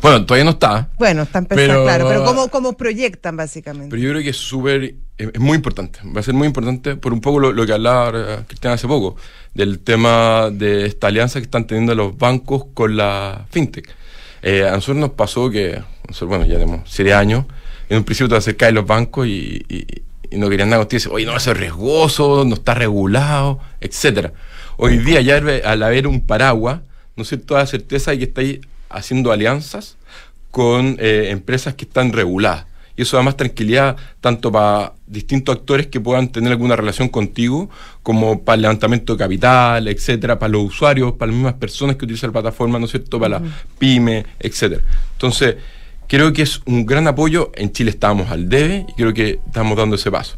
[0.00, 0.88] Bueno, todavía no está.
[0.98, 3.90] Bueno, está empezando, claro, pero ¿cómo, ¿cómo, proyectan básicamente?
[3.90, 7.12] Pero yo creo que es súper, es muy importante, va a ser muy importante por
[7.12, 9.16] un poco lo, que hablaba Cristian hace poco,
[9.54, 13.88] del tema de esta alianza que están teniendo los bancos con la fintech.
[14.42, 15.82] Eh, a nosotros nos pasó que,
[16.22, 17.44] bueno, ya tenemos siete años,
[17.88, 19.64] en un principio te acercás de los bancos y,
[20.30, 24.34] no querían nada contigo, oye, no, a ser riesgoso, no está regulado, etcétera.
[24.76, 26.82] Hoy día ya al haber un paraguas,
[27.16, 29.96] no sé, toda certeza de que está ahí haciendo alianzas
[30.50, 32.66] con eh, empresas que están reguladas.
[32.96, 37.70] Y eso da más tranquilidad tanto para distintos actores que puedan tener alguna relación contigo,
[38.02, 42.06] como para el levantamiento de capital, etcétera, para los usuarios, para las mismas personas que
[42.06, 43.42] utilizan la plataforma, ¿no es cierto?, para la
[43.78, 44.82] pyme, etcétera.
[45.12, 45.56] Entonces,
[46.08, 47.52] creo que es un gran apoyo.
[47.54, 50.36] En Chile estábamos al debe y creo que estamos dando ese paso.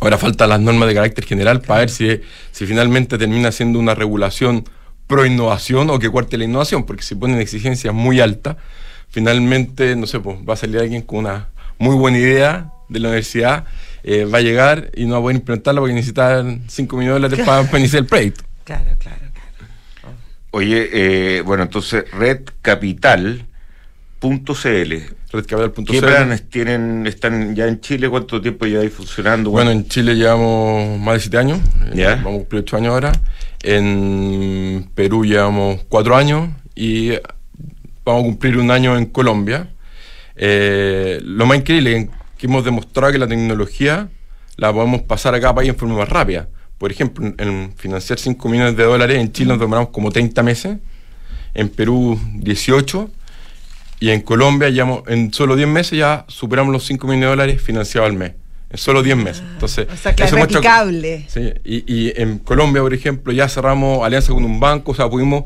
[0.00, 3.94] Ahora faltan las normas de carácter general para ver si, si finalmente termina siendo una
[3.94, 4.64] regulación
[5.08, 8.56] pro innovación o que cuarte la innovación, porque si ponen exigencias muy altas,
[9.08, 13.08] finalmente, no sé, pues va a salir alguien con una muy buena idea de la
[13.08, 13.64] universidad,
[14.04, 17.28] eh, va a llegar y no va a poder implementarla porque necesitan 5 millones de
[17.28, 18.44] dólares para, iniciar el proyecto.
[18.64, 20.16] Claro, claro, claro.
[20.50, 22.04] Oye, eh, bueno, entonces
[24.20, 25.14] redcapital.cl.
[25.32, 25.84] Redcapital.cl.
[25.84, 28.08] ¿Qué planes tienen, están ya en Chile?
[28.08, 29.50] ¿Cuánto tiempo ya hay funcionando?
[29.50, 31.60] Bueno, en Chile llevamos más de 7 años,
[31.94, 32.16] ¿Ya?
[32.16, 33.12] vamos a cumplir 8 años ahora.
[33.62, 37.10] En Perú llevamos 4 años y
[38.04, 39.68] vamos a cumplir un año en Colombia.
[40.36, 44.08] Eh, lo más increíble es que hemos demostrado que la tecnología
[44.56, 46.48] la podemos pasar a cada país en forma más rápida.
[46.78, 50.78] Por ejemplo, en financiar 5 millones de dólares, en Chile nos demoramos como 30 meses,
[51.54, 53.10] en Perú 18,
[54.00, 57.62] y en Colombia ya en solo 10 meses ya superamos los 5 millones de dólares
[57.62, 58.32] financiados al mes.
[58.70, 59.42] En solo 10 meses.
[59.44, 61.24] Ah, Entonces, o sea, que es replicable.
[61.28, 65.08] Sí, y, y, en Colombia, por ejemplo, ya cerramos alianza con un banco, o sea,
[65.08, 65.44] pudimos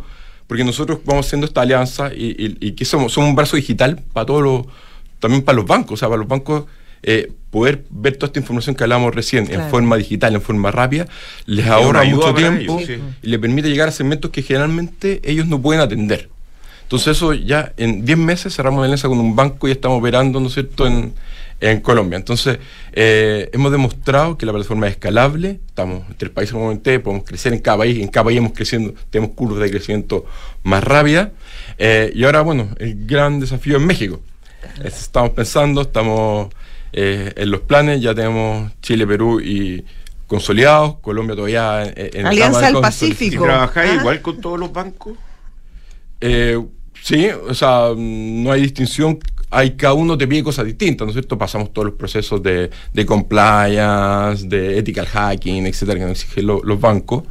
[0.52, 4.42] porque nosotros vamos haciendo esta alianza y, que somos, somos un brazo digital para todos
[4.42, 4.66] los,
[5.18, 6.64] también para los bancos, o sea, para los bancos
[7.02, 11.06] eh, poder ver toda esta información que hablábamos recién en forma digital, en forma rápida,
[11.46, 12.80] les ahorra mucho tiempo
[13.22, 16.28] y les permite llegar a segmentos que generalmente ellos no pueden atender.
[16.92, 20.40] Entonces eso ya en 10 meses cerramos la alianza con un banco y estamos operando,
[20.40, 21.14] ¿no es cierto?, en,
[21.58, 22.18] en Colombia.
[22.18, 22.58] Entonces,
[22.92, 27.02] eh, hemos demostrado que la plataforma es escalable, estamos entre el país en un momento,
[27.02, 30.26] podemos crecer en cada país, en cada país hemos creciendo, tenemos curvas de crecimiento
[30.64, 31.30] más rápidas.
[31.78, 34.20] Eh, y ahora, bueno, el gran desafío en México.
[34.84, 36.48] Estamos pensando, estamos
[36.92, 39.82] eh, en los planes, ya tenemos Chile, Perú y
[40.26, 43.44] consolidados, Colombia todavía en, en Alianza del Pacífico.
[43.44, 43.94] ¿Y trabajáis Ah.
[43.94, 45.14] igual con todos los bancos?
[46.20, 46.60] Eh,
[47.02, 49.18] sí, o sea, no hay distinción.
[49.54, 51.36] Hay, cada uno te pide cosas distintas, ¿no es cierto?
[51.36, 56.62] Pasamos todos los procesos de, de compliance, de ethical hacking, etcétera, que nos exigen lo-
[56.64, 57.24] los bancos.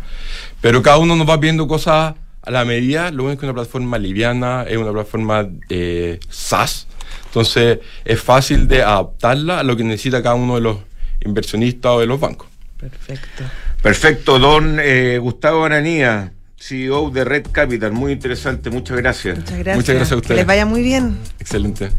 [0.61, 2.13] Pero cada uno nos va pidiendo cosas
[2.43, 3.09] a la medida.
[3.09, 6.85] Lo bueno es que es una plataforma liviana, es una plataforma eh, SaaS.
[7.25, 10.77] Entonces, es fácil de adaptarla a lo que necesita cada uno de los
[11.25, 12.47] inversionistas o de los bancos.
[12.77, 13.43] Perfecto.
[13.81, 19.37] Perfecto, don eh, Gustavo Ananía, CEO de Red Capital, muy interesante, muchas gracias.
[19.39, 19.75] Muchas gracias.
[19.77, 20.37] Muchas gracias a Que ustedes.
[20.37, 21.17] les vaya muy bien.
[21.39, 21.89] Excelente.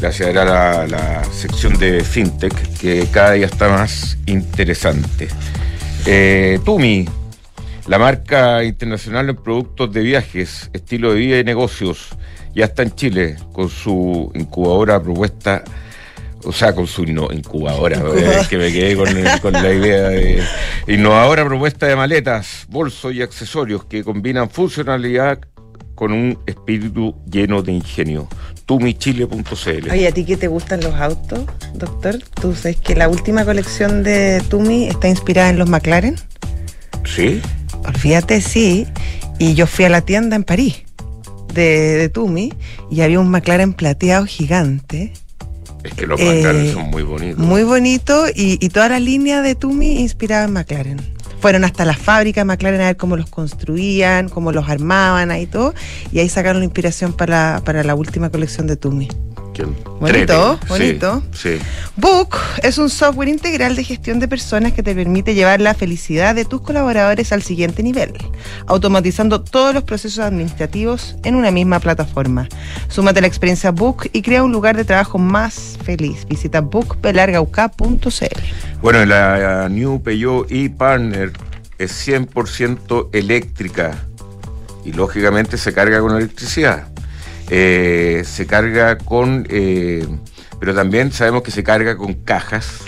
[0.00, 5.26] Gracias, era la, la sección de FinTech que cada día está más interesante.
[6.06, 7.08] Eh, Tumi,
[7.88, 12.10] la marca internacional en productos de viajes, estilo de vida y negocios,
[12.54, 15.64] ya está en Chile con su incubadora propuesta,
[16.46, 18.00] o sea, con su no, incubadora,
[18.40, 19.08] es que me quedé con,
[19.42, 20.42] con la idea de
[20.86, 25.40] innovadora propuesta de maletas, bolsos y accesorios que combinan funcionalidad
[25.96, 28.28] con un espíritu lleno de ingenio.
[28.66, 29.90] tumichile.cl.
[29.90, 31.40] Oye, ¿a ti qué te gustan los autos,
[31.74, 32.18] doctor?
[32.40, 36.16] Tú sabes que la última colección de Tumi está inspirada en los McLaren.
[37.04, 37.40] ¿Sí?
[37.84, 38.86] Olvídate, sí.
[39.38, 40.84] Y yo fui a la tienda en París
[41.52, 42.52] de, de Tumi
[42.90, 45.12] y había un McLaren plateado gigante,
[45.86, 47.38] Es que los Eh, McLaren son muy bonitos.
[47.38, 51.00] muy bonito, y, y toda la línea de Tumi inspirada en McLaren.
[51.40, 55.46] Fueron hasta la fábrica de McLaren a ver cómo los construían, cómo los armaban ahí
[55.46, 55.74] todo,
[56.10, 59.08] y ahí sacaron la inspiración para, para la última colección de Tumi.
[59.64, 61.22] Bonito, bonito.
[61.32, 61.58] Sí.
[61.96, 66.34] Book es un software integral de gestión de personas que te permite llevar la felicidad
[66.34, 68.12] de tus colaboradores al siguiente nivel,
[68.66, 72.48] automatizando todos los procesos administrativos en una misma plataforma.
[72.88, 76.26] Súmate a la experiencia Book y crea un lugar de trabajo más feliz.
[76.28, 78.40] Visita bookpelargauk.cl.
[78.82, 81.32] Bueno, la New Peugeot e-Partner
[81.78, 83.92] es 100% eléctrica
[84.84, 86.88] y lógicamente se carga con electricidad.
[87.50, 90.06] Eh, se carga con, eh,
[90.58, 92.80] pero también sabemos que se carga con cajas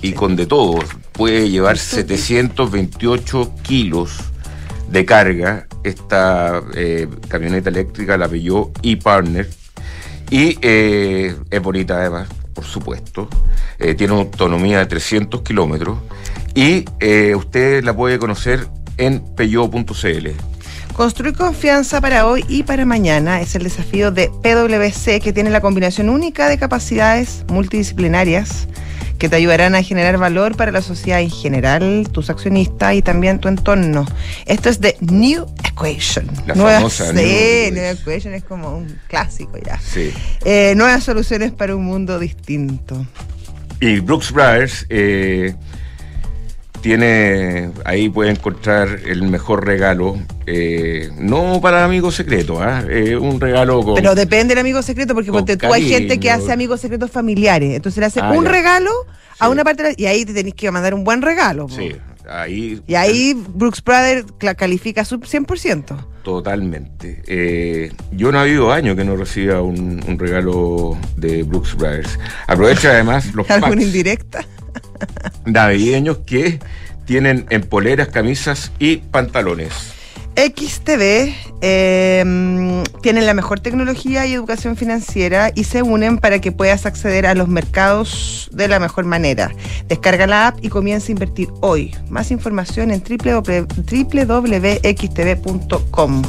[0.00, 0.78] y con de todo.
[1.12, 4.18] Puede llevar 728 kilos
[4.90, 9.48] de carga esta eh, camioneta eléctrica, la Peugeot e-Partner.
[10.30, 13.28] Y es bonita además, por supuesto.
[13.78, 15.98] Tiene una autonomía de 300 kilómetros.
[16.52, 16.84] Y
[17.34, 20.55] usted la puede conocer en peugeot.cl.
[20.96, 25.60] Construir confianza para hoy y para mañana es el desafío de PwC que tiene la
[25.60, 28.66] combinación única de capacidades multidisciplinarias
[29.18, 33.40] que te ayudarán a generar valor para la sociedad en general, tus accionistas y también
[33.40, 34.06] tu entorno.
[34.46, 36.30] Esto es de New Equation.
[36.46, 37.24] La famosa sí, New
[37.74, 37.98] New Equation.
[37.98, 39.78] Equation es como un clásico ya.
[39.78, 40.14] Sí.
[40.46, 43.06] Eh, nuevas soluciones para un mundo distinto.
[43.80, 45.54] Y Brooks Brothers eh,
[46.86, 50.16] tiene, ahí puede encontrar el mejor regalo,
[50.46, 52.84] eh, no para amigos secretos, ¿ah?
[52.88, 53.96] Eh, un regalo con...
[53.96, 57.74] Pero depende del amigo secreto, porque Con tú hay gente que hace amigos secretos familiares.
[57.74, 58.50] Entonces le hace Ah, un ya.
[58.52, 58.90] regalo
[59.40, 61.66] a una parte de la- y ahí te tenés que mandar un buen regalo.
[61.66, 61.74] po.
[61.74, 61.90] Sí,
[62.30, 62.80] ahí...
[62.86, 64.26] Y ahí Brooks Brothers
[64.56, 65.96] califica su 100%.
[66.22, 67.22] Totalmente.
[67.26, 72.16] Eh, yo no ha habido año que no reciba un, un regalo de Brooks Brothers.
[72.46, 74.44] Aprovecha además los ¿Alguna packs indirecta?
[75.44, 76.60] Navideños que
[77.04, 79.72] tienen en poleras, camisas y pantalones.
[80.36, 81.32] XTV
[81.62, 86.84] eh, mm, tienen la mejor tecnología y educación financiera y se unen para que puedas
[86.84, 89.50] acceder a los mercados de la mejor manera.
[89.88, 91.96] Descarga la app y comienza a invertir hoy.
[92.10, 93.66] Más información en www-
[94.82, 96.22] www.xtv.com.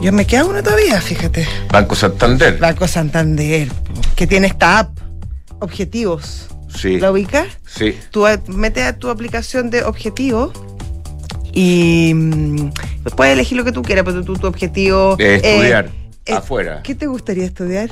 [0.00, 1.48] Yo me quedo uno todavía, fíjate.
[1.72, 2.58] Banco Santander.
[2.58, 3.66] Banco Santander,
[4.14, 4.96] que tiene esta app,
[5.60, 6.48] Objetivos.
[6.74, 7.46] Sí, ¿La ubicas?
[7.66, 7.96] sí.
[8.10, 10.52] Tú a- metes a tu aplicación de objetivo
[11.52, 12.70] y mm,
[13.16, 15.90] puedes elegir lo que tú quieras, pero tu, tu objetivo es- estudiar
[16.24, 16.82] es- afuera.
[16.82, 17.90] ¿Qué te gustaría estudiar?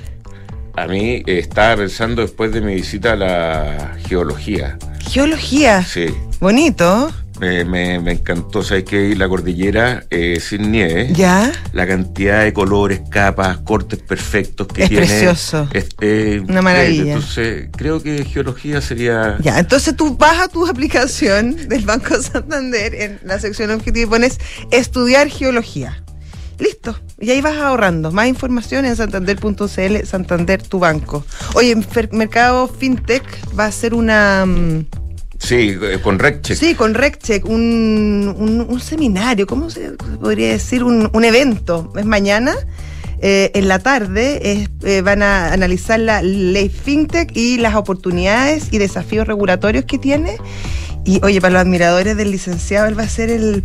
[0.74, 4.78] A mí eh, estaba pensando después de mi visita a la geología.
[5.08, 5.82] Geología.
[5.82, 6.06] Sí,
[6.38, 7.10] Bonito.
[7.40, 8.62] Me, me- me encantó.
[8.62, 11.10] Sabes que la cordillera eh, sin nieve.
[11.12, 11.52] ¿Ya?
[11.72, 15.06] La cantidad de colores, capas, cortes perfectos que Es tiene.
[15.06, 15.68] precioso.
[15.72, 17.14] es, eh, Una maravilla.
[17.14, 19.36] Entonces, creo que geología sería.
[19.40, 24.10] Ya, entonces tú vas a tu aplicación del Banco Santander en la sección objetivo y
[24.10, 24.38] pones
[24.70, 26.02] estudiar geología.
[26.58, 26.98] Listo.
[27.20, 28.12] Y ahí vas ahorrando.
[28.12, 31.24] Más información en santander.cl, Santander tu banco.
[31.54, 31.76] Oye,
[32.12, 33.22] Mercado FinTech
[33.58, 34.44] va a ser una...
[34.46, 34.86] mm,
[35.38, 36.56] Sí, eh, con RecCheck.
[36.56, 40.82] Sí, con RecCheck, un, un, un seminario, ¿cómo se podría decir?
[40.82, 41.92] Un, un evento.
[41.96, 42.54] Es mañana,
[43.20, 48.68] eh, en la tarde, es, eh, van a analizar la ley FinTech y las oportunidades
[48.70, 50.36] y desafíos regulatorios que tiene.
[51.04, 53.64] Y oye, para los admiradores del licenciado, él va a ser el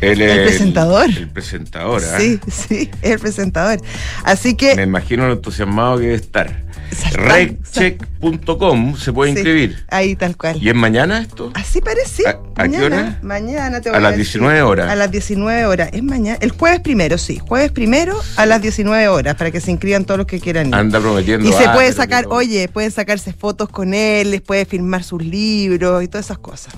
[0.00, 1.10] el es presentador.
[1.10, 2.18] El presentador, ¿ah?
[2.18, 3.80] Sí, sí, el presentador.
[4.24, 4.74] Así que.
[4.74, 6.64] Me imagino lo entusiasmado que debe estar.
[7.12, 9.84] Reccheck.com se puede sí, inscribir.
[9.88, 10.62] ahí tal cual.
[10.62, 11.50] ¿Y es mañana esto?
[11.54, 12.26] Así parece.
[12.28, 13.18] ¿A- a qué hora?
[13.22, 14.40] Mañana te A voy las decir.
[14.40, 14.90] 19 horas.
[14.90, 15.90] A las 19 horas.
[15.92, 16.38] Es mañana.
[16.40, 17.38] El jueves primero, sí.
[17.38, 20.74] Jueves primero a las 19 horas para que se inscriban todos los que quieran ir.
[20.74, 21.48] Anda prometiendo.
[21.48, 22.30] y se ah, puede sacar, no.
[22.34, 26.74] oye, pueden sacarse fotos con él, les puede firmar sus libros y todas esas cosas.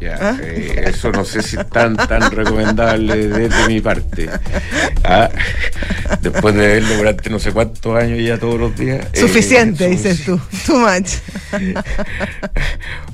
[0.00, 0.36] Ya, ¿Ah?
[0.42, 4.28] eh, eso no sé si es tan, tan recomendable desde mi parte.
[5.04, 5.28] Ah,
[6.22, 9.06] después de verlo durante no sé cuántos años ya todos los días.
[9.12, 10.40] eh, Suficiente, dices tú.
[10.66, 11.10] Too much.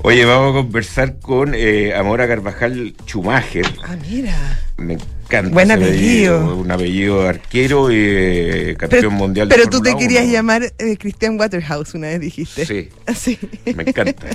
[0.03, 3.65] Oye, vamos a conversar con eh, Amora Carvajal Schumacher.
[3.83, 4.35] Ah, mira.
[4.77, 5.53] Me encanta.
[5.53, 6.55] Buen apellido.
[6.55, 10.33] Un apellido de arquero y eh, campeón Pero, mundial de pero tú te querías 1.
[10.33, 12.65] llamar eh, Christian Waterhouse, una vez dijiste.
[12.65, 12.89] Sí.
[13.05, 13.37] Así.
[13.65, 14.27] Me encanta.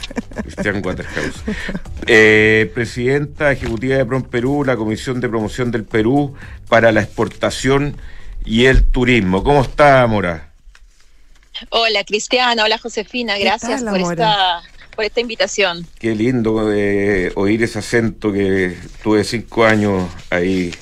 [0.42, 1.42] Cristian Waterhouse.
[2.06, 6.34] Eh, presidenta ejecutiva de PROM Perú, la Comisión de Promoción del Perú
[6.68, 7.96] para la Exportación
[8.44, 9.44] y el Turismo.
[9.44, 10.50] ¿Cómo está, Amora?
[11.68, 14.62] Hola Cristiana, hola Josefina, ¿Qué gracias tal, por esta,
[14.94, 15.86] por esta invitación.
[15.98, 20.74] Qué lindo eh, oír ese acento que tuve cinco años ahí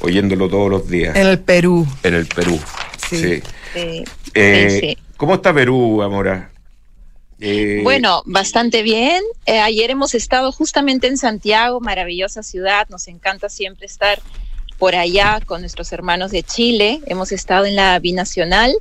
[0.00, 1.86] oyéndolo todos los días En el Perú.
[2.02, 2.58] en el Perú.
[3.08, 3.18] Sí.
[3.18, 3.42] Sí.
[3.74, 4.98] Sí, Eh, sí.
[5.16, 6.50] ¿Cómo está Perú, Amora?
[7.40, 9.22] Eh, Bueno, bastante bien.
[9.46, 12.88] Eh, ayer hemos estado justamente en Santiago, maravillosa ciudad.
[12.88, 14.20] Nos encanta siempre estar
[14.82, 17.02] por allá con nuestros hermanos de Chile.
[17.06, 18.74] Hemos estado en la binacional,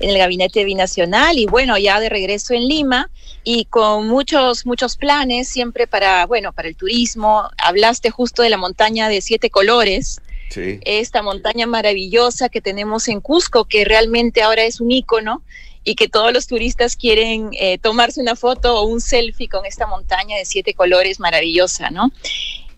[0.00, 3.08] en el gabinete binacional y bueno, ya de regreso en Lima
[3.42, 7.48] y con muchos, muchos planes siempre para, bueno, para el turismo.
[7.56, 10.20] Hablaste justo de la montaña de siete colores.
[10.50, 10.78] Sí.
[10.84, 15.42] esta montaña maravillosa que tenemos en Cusco, que realmente ahora es un ícono
[15.84, 19.86] y que todos los turistas quieren eh, tomarse una foto o un selfie con esta
[19.86, 22.12] montaña de siete colores maravillosa, ¿no?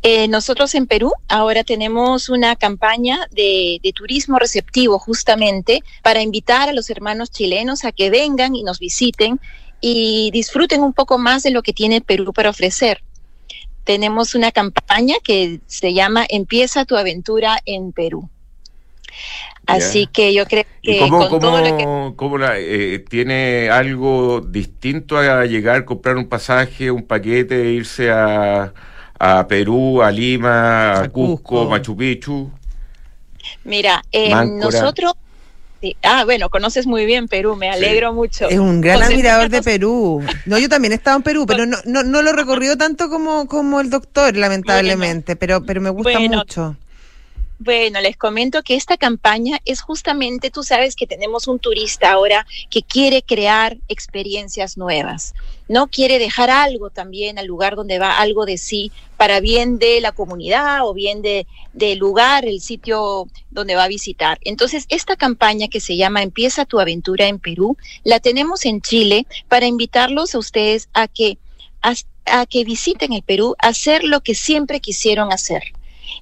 [0.02, 6.68] Eh, nosotros en Perú ahora tenemos una campaña de, de turismo receptivo justamente para invitar
[6.68, 9.40] a los hermanos chilenos a que vengan y nos visiten
[9.80, 13.02] y disfruten un poco más de lo que tiene Perú para ofrecer
[13.84, 18.28] tenemos una campaña que se llama Empieza tu aventura en Perú.
[19.64, 22.98] Así que yo creo ¿Y que cómo, con todo lo que cómo- cómo la, eh,
[23.08, 28.74] tiene algo distinto a llegar, comprar un pasaje, un paquete, irse a,
[29.18, 31.70] a Perú, a Lima, a, A Cusco, Cusco.
[31.70, 32.50] Machu Picchu?
[33.64, 35.14] mira, eh, nosotros
[35.80, 38.48] sí, ah, bueno, conoces muy bien Perú, me alegro mucho.
[38.48, 40.22] Es un gran admirador de Perú.
[40.46, 43.08] No, yo también he estado en Perú, pero no, no, no lo he recorrido tanto
[43.08, 46.76] como, como el doctor, lamentablemente, pero, pero me gusta Bueno, mucho.
[47.60, 52.46] Bueno, les comento que esta campaña es justamente, tú sabes que tenemos un turista ahora
[52.70, 55.34] que quiere crear experiencias nuevas,
[55.66, 60.00] no quiere dejar algo también al lugar donde va, algo de sí, para bien de
[60.00, 64.38] la comunidad o bien de, del lugar, el sitio donde va a visitar.
[64.44, 69.26] Entonces, esta campaña que se llama Empieza tu aventura en Perú, la tenemos en Chile
[69.48, 71.38] para invitarlos a ustedes a que,
[71.82, 71.94] a,
[72.26, 75.72] a que visiten el Perú, a hacer lo que siempre quisieron hacer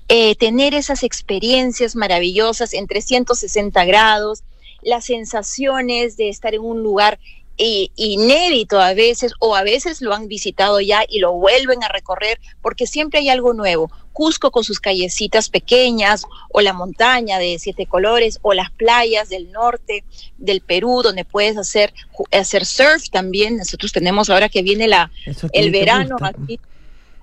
[0.08, 4.42] eh, tener esas experiencias maravillosas en 360 grados,
[4.82, 7.18] las sensaciones de estar en un lugar
[7.58, 11.88] eh, inédito a veces o a veces lo han visitado ya y lo vuelven a
[11.88, 13.90] recorrer porque siempre hay algo nuevo.
[14.12, 19.52] Cusco con sus callecitas pequeñas o la montaña de siete colores o las playas del
[19.52, 20.04] norte
[20.36, 21.94] del Perú donde puedes hacer,
[22.30, 23.56] hacer surf también.
[23.56, 25.10] Nosotros tenemos ahora que viene la,
[25.52, 26.60] el verano aquí.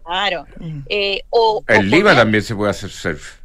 [0.04, 0.46] Claro.
[0.60, 0.80] Mm.
[0.90, 3.36] Eh, o, o En Lima poner- también se puede hacer surf.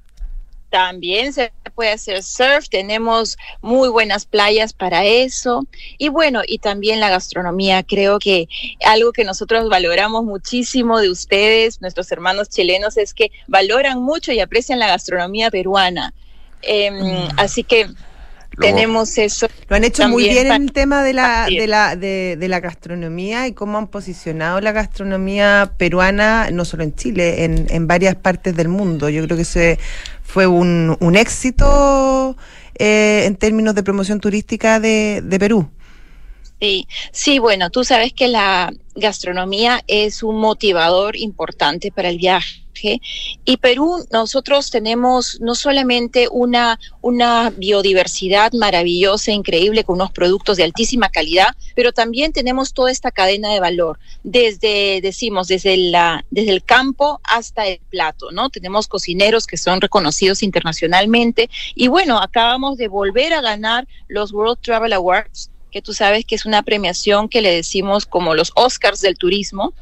[0.70, 5.66] también se puede hacer surf, tenemos muy buenas playas para eso.
[5.96, 8.48] Y bueno, y también la gastronomía, creo que
[8.84, 14.40] algo que nosotros valoramos muchísimo de ustedes, nuestros hermanos chilenos, es que valoran mucho y
[14.40, 16.12] aprecian la gastronomía peruana.
[16.60, 17.28] Em, Mm.
[17.38, 17.88] Así que
[18.58, 19.48] Lo- tenemos eso.
[19.68, 22.60] Lo han hecho muy bien en el tema de la, de la, de, de la
[22.60, 28.14] gastronomía y cómo han posicionado la gastronomía peruana, no solo en Chile, en, en varias
[28.16, 29.08] partes del mundo.
[29.08, 29.78] Yo creo que ese
[30.22, 32.36] fue un, un éxito
[32.78, 35.68] eh, en términos de promoción turística de, de Perú.
[36.60, 42.68] Sí, sí, bueno, tú sabes que la gastronomía es un motivador importante para el viaje.
[43.44, 50.64] Y Perú, nosotros tenemos no solamente una, una biodiversidad maravillosa, increíble, con unos productos de
[50.64, 56.52] altísima calidad, pero también tenemos toda esta cadena de valor, desde, decimos, desde, la, desde
[56.52, 58.50] el campo hasta el plato, ¿no?
[58.50, 61.50] Tenemos cocineros que son reconocidos internacionalmente.
[61.74, 66.34] Y bueno, acabamos de volver a ganar los World Travel Awards que tú sabes que
[66.34, 69.72] es una premiación que le decimos como los Oscars del turismo.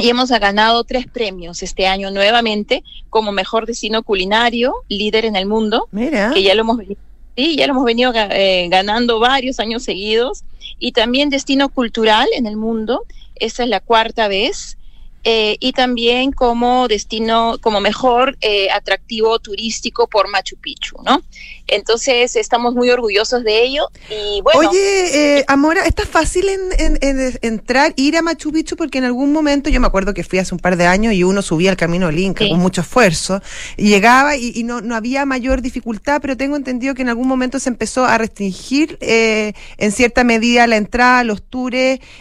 [0.00, 5.46] Y hemos ganado tres premios este año nuevamente como mejor destino culinario, líder en el
[5.46, 6.30] mundo, Mira.
[6.32, 7.00] que ya lo hemos venido,
[7.36, 10.44] sí, ya lo hemos venido eh, ganando varios años seguidos,
[10.78, 13.02] y también destino cultural en el mundo,
[13.34, 14.77] esta es la cuarta vez,
[15.24, 21.22] eh, y también como destino, como mejor eh, atractivo turístico por Machu Picchu, ¿no?
[21.66, 24.70] Entonces estamos muy orgullosos de ello y bueno.
[24.70, 28.74] Oye, eh, Amora, ¿está fácil en, en- en entrar, ir a Machu Picchu?
[28.76, 31.24] Porque en algún momento, yo me acuerdo que fui hace un par de años y
[31.24, 32.50] uno subía el camino del Inca Sí.
[32.50, 33.42] con mucho esfuerzo,
[33.76, 37.28] y llegaba y, y no, no había mayor dificultad, pero tengo entendido que en algún
[37.28, 41.58] momento se empezó a restringir eh, en cierta medida la entrada, los tours,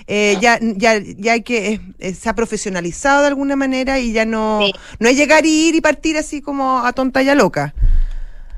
[0.07, 2.86] eh, ya, ya, ya hay que, eh, se ha profesionalizado
[3.21, 4.73] de alguna manera y ya no, Sí.
[4.99, 7.73] no es llegar y ir y partir así como a tonta y a loca.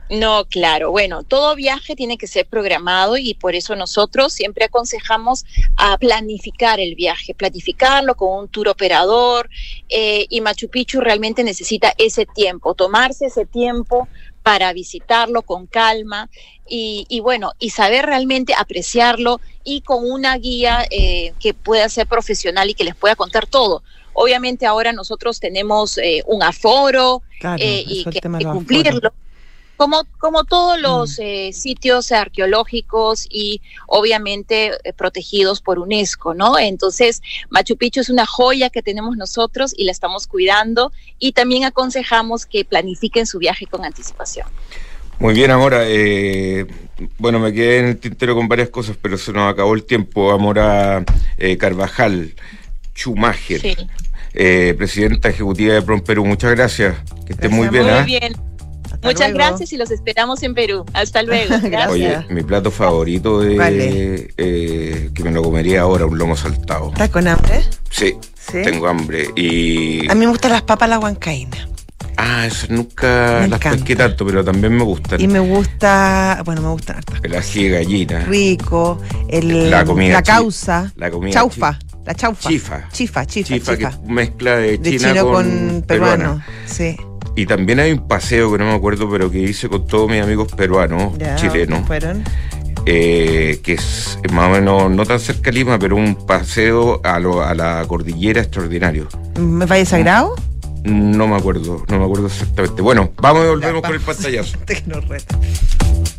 [0.10, 0.90] No, claro.
[0.90, 5.46] Bueno, todo viaje tiene que ser programado y por eso nosotros siempre aconsejamos
[5.78, 9.50] a planificar el viaje, planificarlo con un tour operador
[9.88, 14.08] eh, y Machu Picchu realmente necesita ese tiempo, tomarse ese tiempo
[14.42, 16.28] para visitarlo con calma
[16.68, 22.08] y, y bueno, y saber realmente apreciarlo y con una guía eh, que pueda ser
[22.08, 23.84] profesional y que les pueda contar todo.
[24.14, 29.14] Obviamente ahora nosotros tenemos eh, un aforo Claro, eh, y que, los cumplirlo.
[29.78, 31.22] Como, como todos los Mm.
[31.22, 36.60] eh, sitios arqueológicos y obviamente eh, protegidos por UNESCO, ¿no?
[36.60, 41.64] Entonces, Machu Picchu es una joya que tenemos nosotros y la estamos cuidando y también
[41.64, 44.48] aconsejamos que planifiquen su viaje con anticipación.
[45.18, 45.84] Muy bien, Amora.
[45.86, 46.66] eh,
[47.18, 50.32] bueno, me quedé en el tintero con varias cosas, pero se nos acabó el tiempo.
[50.32, 51.06] Amora
[51.38, 52.36] eh, Carvajal,
[52.96, 53.76] Schumacher, Sí.
[54.42, 56.26] Eh, presidenta ejecutiva de Prom Perú.
[56.26, 56.96] Muchas gracias.
[57.26, 57.84] Que esté Gracias, muy bien.
[57.84, 58.04] Muy ¿ah?
[58.04, 58.36] bien.
[58.86, 59.38] Hasta Muchas luego.
[59.50, 60.86] gracias y los esperamos en Perú.
[60.94, 61.56] Hasta luego.
[61.64, 61.90] Gracias.
[61.90, 66.90] Oye, mi plato favorito de ¿Cuál eh, que me lo comería ahora, un lomo saltado.
[66.90, 67.62] ¿Estás con hambre?
[67.90, 68.62] Sí, Sí.
[68.64, 69.28] tengo hambre.
[69.36, 70.10] Y.
[70.10, 71.68] A mí me gustan las papas a la huancaína.
[72.18, 73.72] Ah, eso nunca Me las encanta.
[73.78, 75.22] pesqué tanto, pero también me gustan.
[75.22, 78.20] Y me gusta, bueno, me gustan hartas El ají de gallina.
[78.26, 81.80] rico, el, La comida chi- causa, la comida chaufa,
[82.10, 82.50] la chaufa.
[82.50, 82.90] Chifa.
[82.92, 83.90] Chifa, chifa, Chifa, chifa.
[83.92, 86.42] que es mezcla de De China chino con, con, peruano.
[86.66, 86.98] Sí.
[87.36, 90.20] Y también hay un paseo que no me acuerdo, pero que hice con todos mis
[90.22, 92.24] amigos peruanos, Ya, chilenos, Fueron.
[92.88, 97.20] eh, que es más o menos no tan cerca de Lima, pero un paseo a,
[97.20, 99.08] lo- a la cordillera extraordinario.
[99.40, 100.34] ¿Me Valle Sagrado?
[100.84, 102.82] No me acuerdo, no me acuerdo exactamente.
[102.82, 104.58] Bueno, vamos y volvemos Ya, con el pantallazo.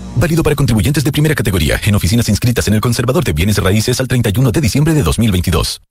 [0.15, 3.99] Válido para contribuyentes de primera categoría en oficinas inscritas en el Conservador de Bienes Raíces
[3.99, 5.81] al 31 de diciembre de 2022.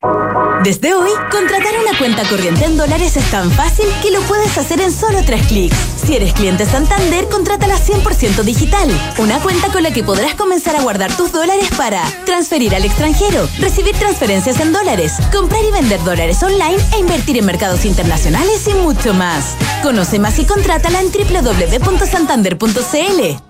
[0.62, 4.82] Desde hoy, contratar una cuenta corriente en dólares es tan fácil que lo puedes hacer
[4.82, 5.74] en solo tres clics.
[6.04, 8.90] Si eres cliente Santander, contrátala 100% digital.
[9.16, 13.48] Una cuenta con la que podrás comenzar a guardar tus dólares para transferir al extranjero,
[13.58, 18.74] recibir transferencias en dólares, comprar y vender dólares online e invertir en mercados internacionales y
[18.74, 19.56] mucho más.
[19.82, 23.49] Conoce más y contrátala en www.santander.cl.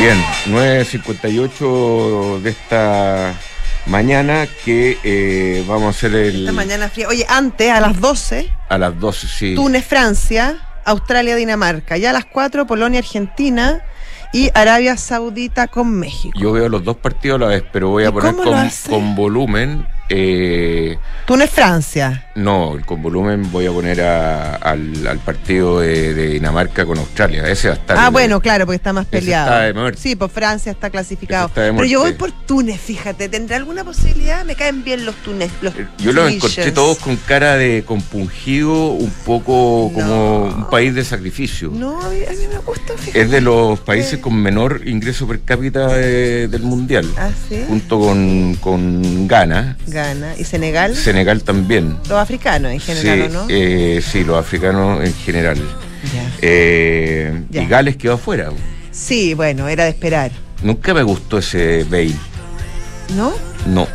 [0.00, 3.34] Bien, 9.58 de esta
[3.84, 6.40] mañana que eh, vamos a hacer el...
[6.40, 7.06] Esta mañana fría.
[7.06, 9.54] Oye, antes, a las 12, A las 12, sí.
[9.54, 11.98] Túnez, Francia, Australia, Dinamarca.
[11.98, 13.84] Ya a las 4, Polonia, Argentina
[14.32, 16.32] y Arabia Saudita con México.
[16.40, 19.14] Yo veo los dos partidos a la vez, pero voy ¿Y a poner con, con
[19.14, 19.86] volumen.
[20.10, 22.26] Eh, Túnez, Francia.
[22.34, 27.46] no, con volumen voy a poner a- al, al partido de, de Dinamarca con Australia.
[27.48, 27.96] Ese va a estar.
[27.98, 29.46] Ah, bueno, claro, porque está más peleado.
[29.48, 30.00] está de muerte.
[30.02, 31.46] Sí, pues Francia está clasificado.
[31.46, 33.28] Está Pero yo voy por Túnez, fíjate.
[33.28, 34.44] ¿Tendrá alguna posibilidad?
[34.44, 35.50] Me caen bien los Túnez.
[35.62, 40.94] Los Eh, Yo los encontré todos con cara de compungido, un poco como un país
[40.94, 41.70] de sacrificio.
[41.72, 43.20] No, a mí, a mí me gusta, fíjate.
[43.20, 47.62] Es de los países con menor ingreso per cápita de- del mundial, Ah, sí.
[47.68, 49.99] junto con, con Ghana, Ghana.
[50.38, 50.96] ¿Y Senegal?
[50.96, 51.96] Senegal también.
[52.08, 53.46] Los africanos en general, sí, ¿o ¿no?
[53.48, 55.56] eh, sí, los africanos en general.
[56.14, 56.30] Ya.
[56.42, 57.62] Eh, Ya.
[57.62, 58.50] Y Gales quedó afuera.
[58.90, 60.30] Sí, bueno, era de esperar.
[60.62, 62.14] Nunca me gustó ese Bale.
[63.16, 63.32] ¿No?
[63.66, 63.86] No.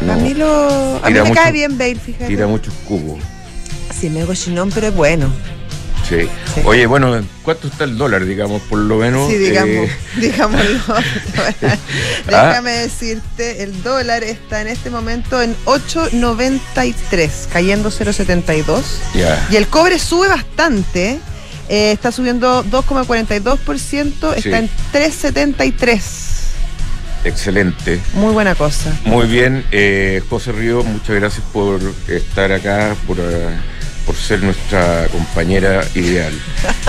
[0.00, 0.12] no.
[0.12, 1.00] A mí lo.
[1.02, 2.26] A mí me mucho- cae bien Bale, fíjate.
[2.26, 3.18] Tira muchos cubos.
[3.98, 5.30] Sí, me hago chinón, pero es bueno.
[6.10, 6.28] Sí.
[6.54, 6.60] Sí.
[6.64, 9.30] Oye, bueno, ¿cuánto está el dólar, digamos, por lo menos?
[9.30, 9.90] Sí, digamos, Eh,
[10.20, 10.80] digámoslo.
[12.32, 12.46] Ah.
[12.48, 18.82] Déjame decirte, el dólar está en este momento en 8.93, cayendo 0.72.
[19.14, 19.46] ya.
[19.50, 21.18] Y el cobre sube bastante,
[21.68, 24.52] eh, está subiendo 2,42%, está Sí.
[24.52, 26.02] en 3.73.
[27.24, 28.00] Excelente.
[28.14, 28.92] Muy buena cosa.
[29.04, 33.48] Muy bien, eh, José Río, muchas gracias por estar acá, por, eh,
[34.10, 36.32] por ser nuestra compañera ideal.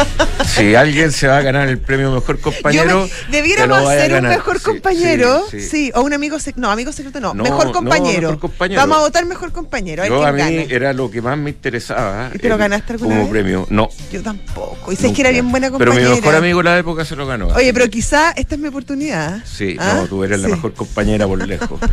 [0.48, 4.58] si alguien se va a ganar el premio mejor compañero, me- debiéramos hacer un mejor
[4.58, 5.92] Sí, compañero, sí, sí, sí.
[5.94, 8.30] o un amigo secreto, no, amigo secreto no, No, mejor no, compañero.
[8.32, 8.82] mejor compañero.
[8.82, 10.62] Vamos a votar mejor compañero, a ver Yo a mí gana.
[10.68, 12.32] era lo que más me interesaba.
[12.34, 13.32] ¿Y te lo ganaste alguna Como vez?
[13.44, 13.68] premio.
[13.70, 13.90] No.
[14.12, 14.92] Yo tampoco.
[14.92, 16.10] Y sabes que era bien buena Pero compañera.
[16.10, 17.50] mi mejor amigo en la época se lo ganó.
[17.50, 19.44] Oye, pero quizá esta es mi oportunidad.
[19.46, 19.94] Sí, ¿Ah?
[19.98, 21.80] no, tú eres la mejor compañera por lejos.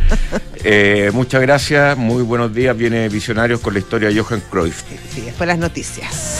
[0.61, 2.75] Eh, muchas gracias, muy buenos días.
[2.75, 4.83] Viene Visionarios con la historia de Johan Cruyff.
[5.19, 6.39] Sí, después las noticias.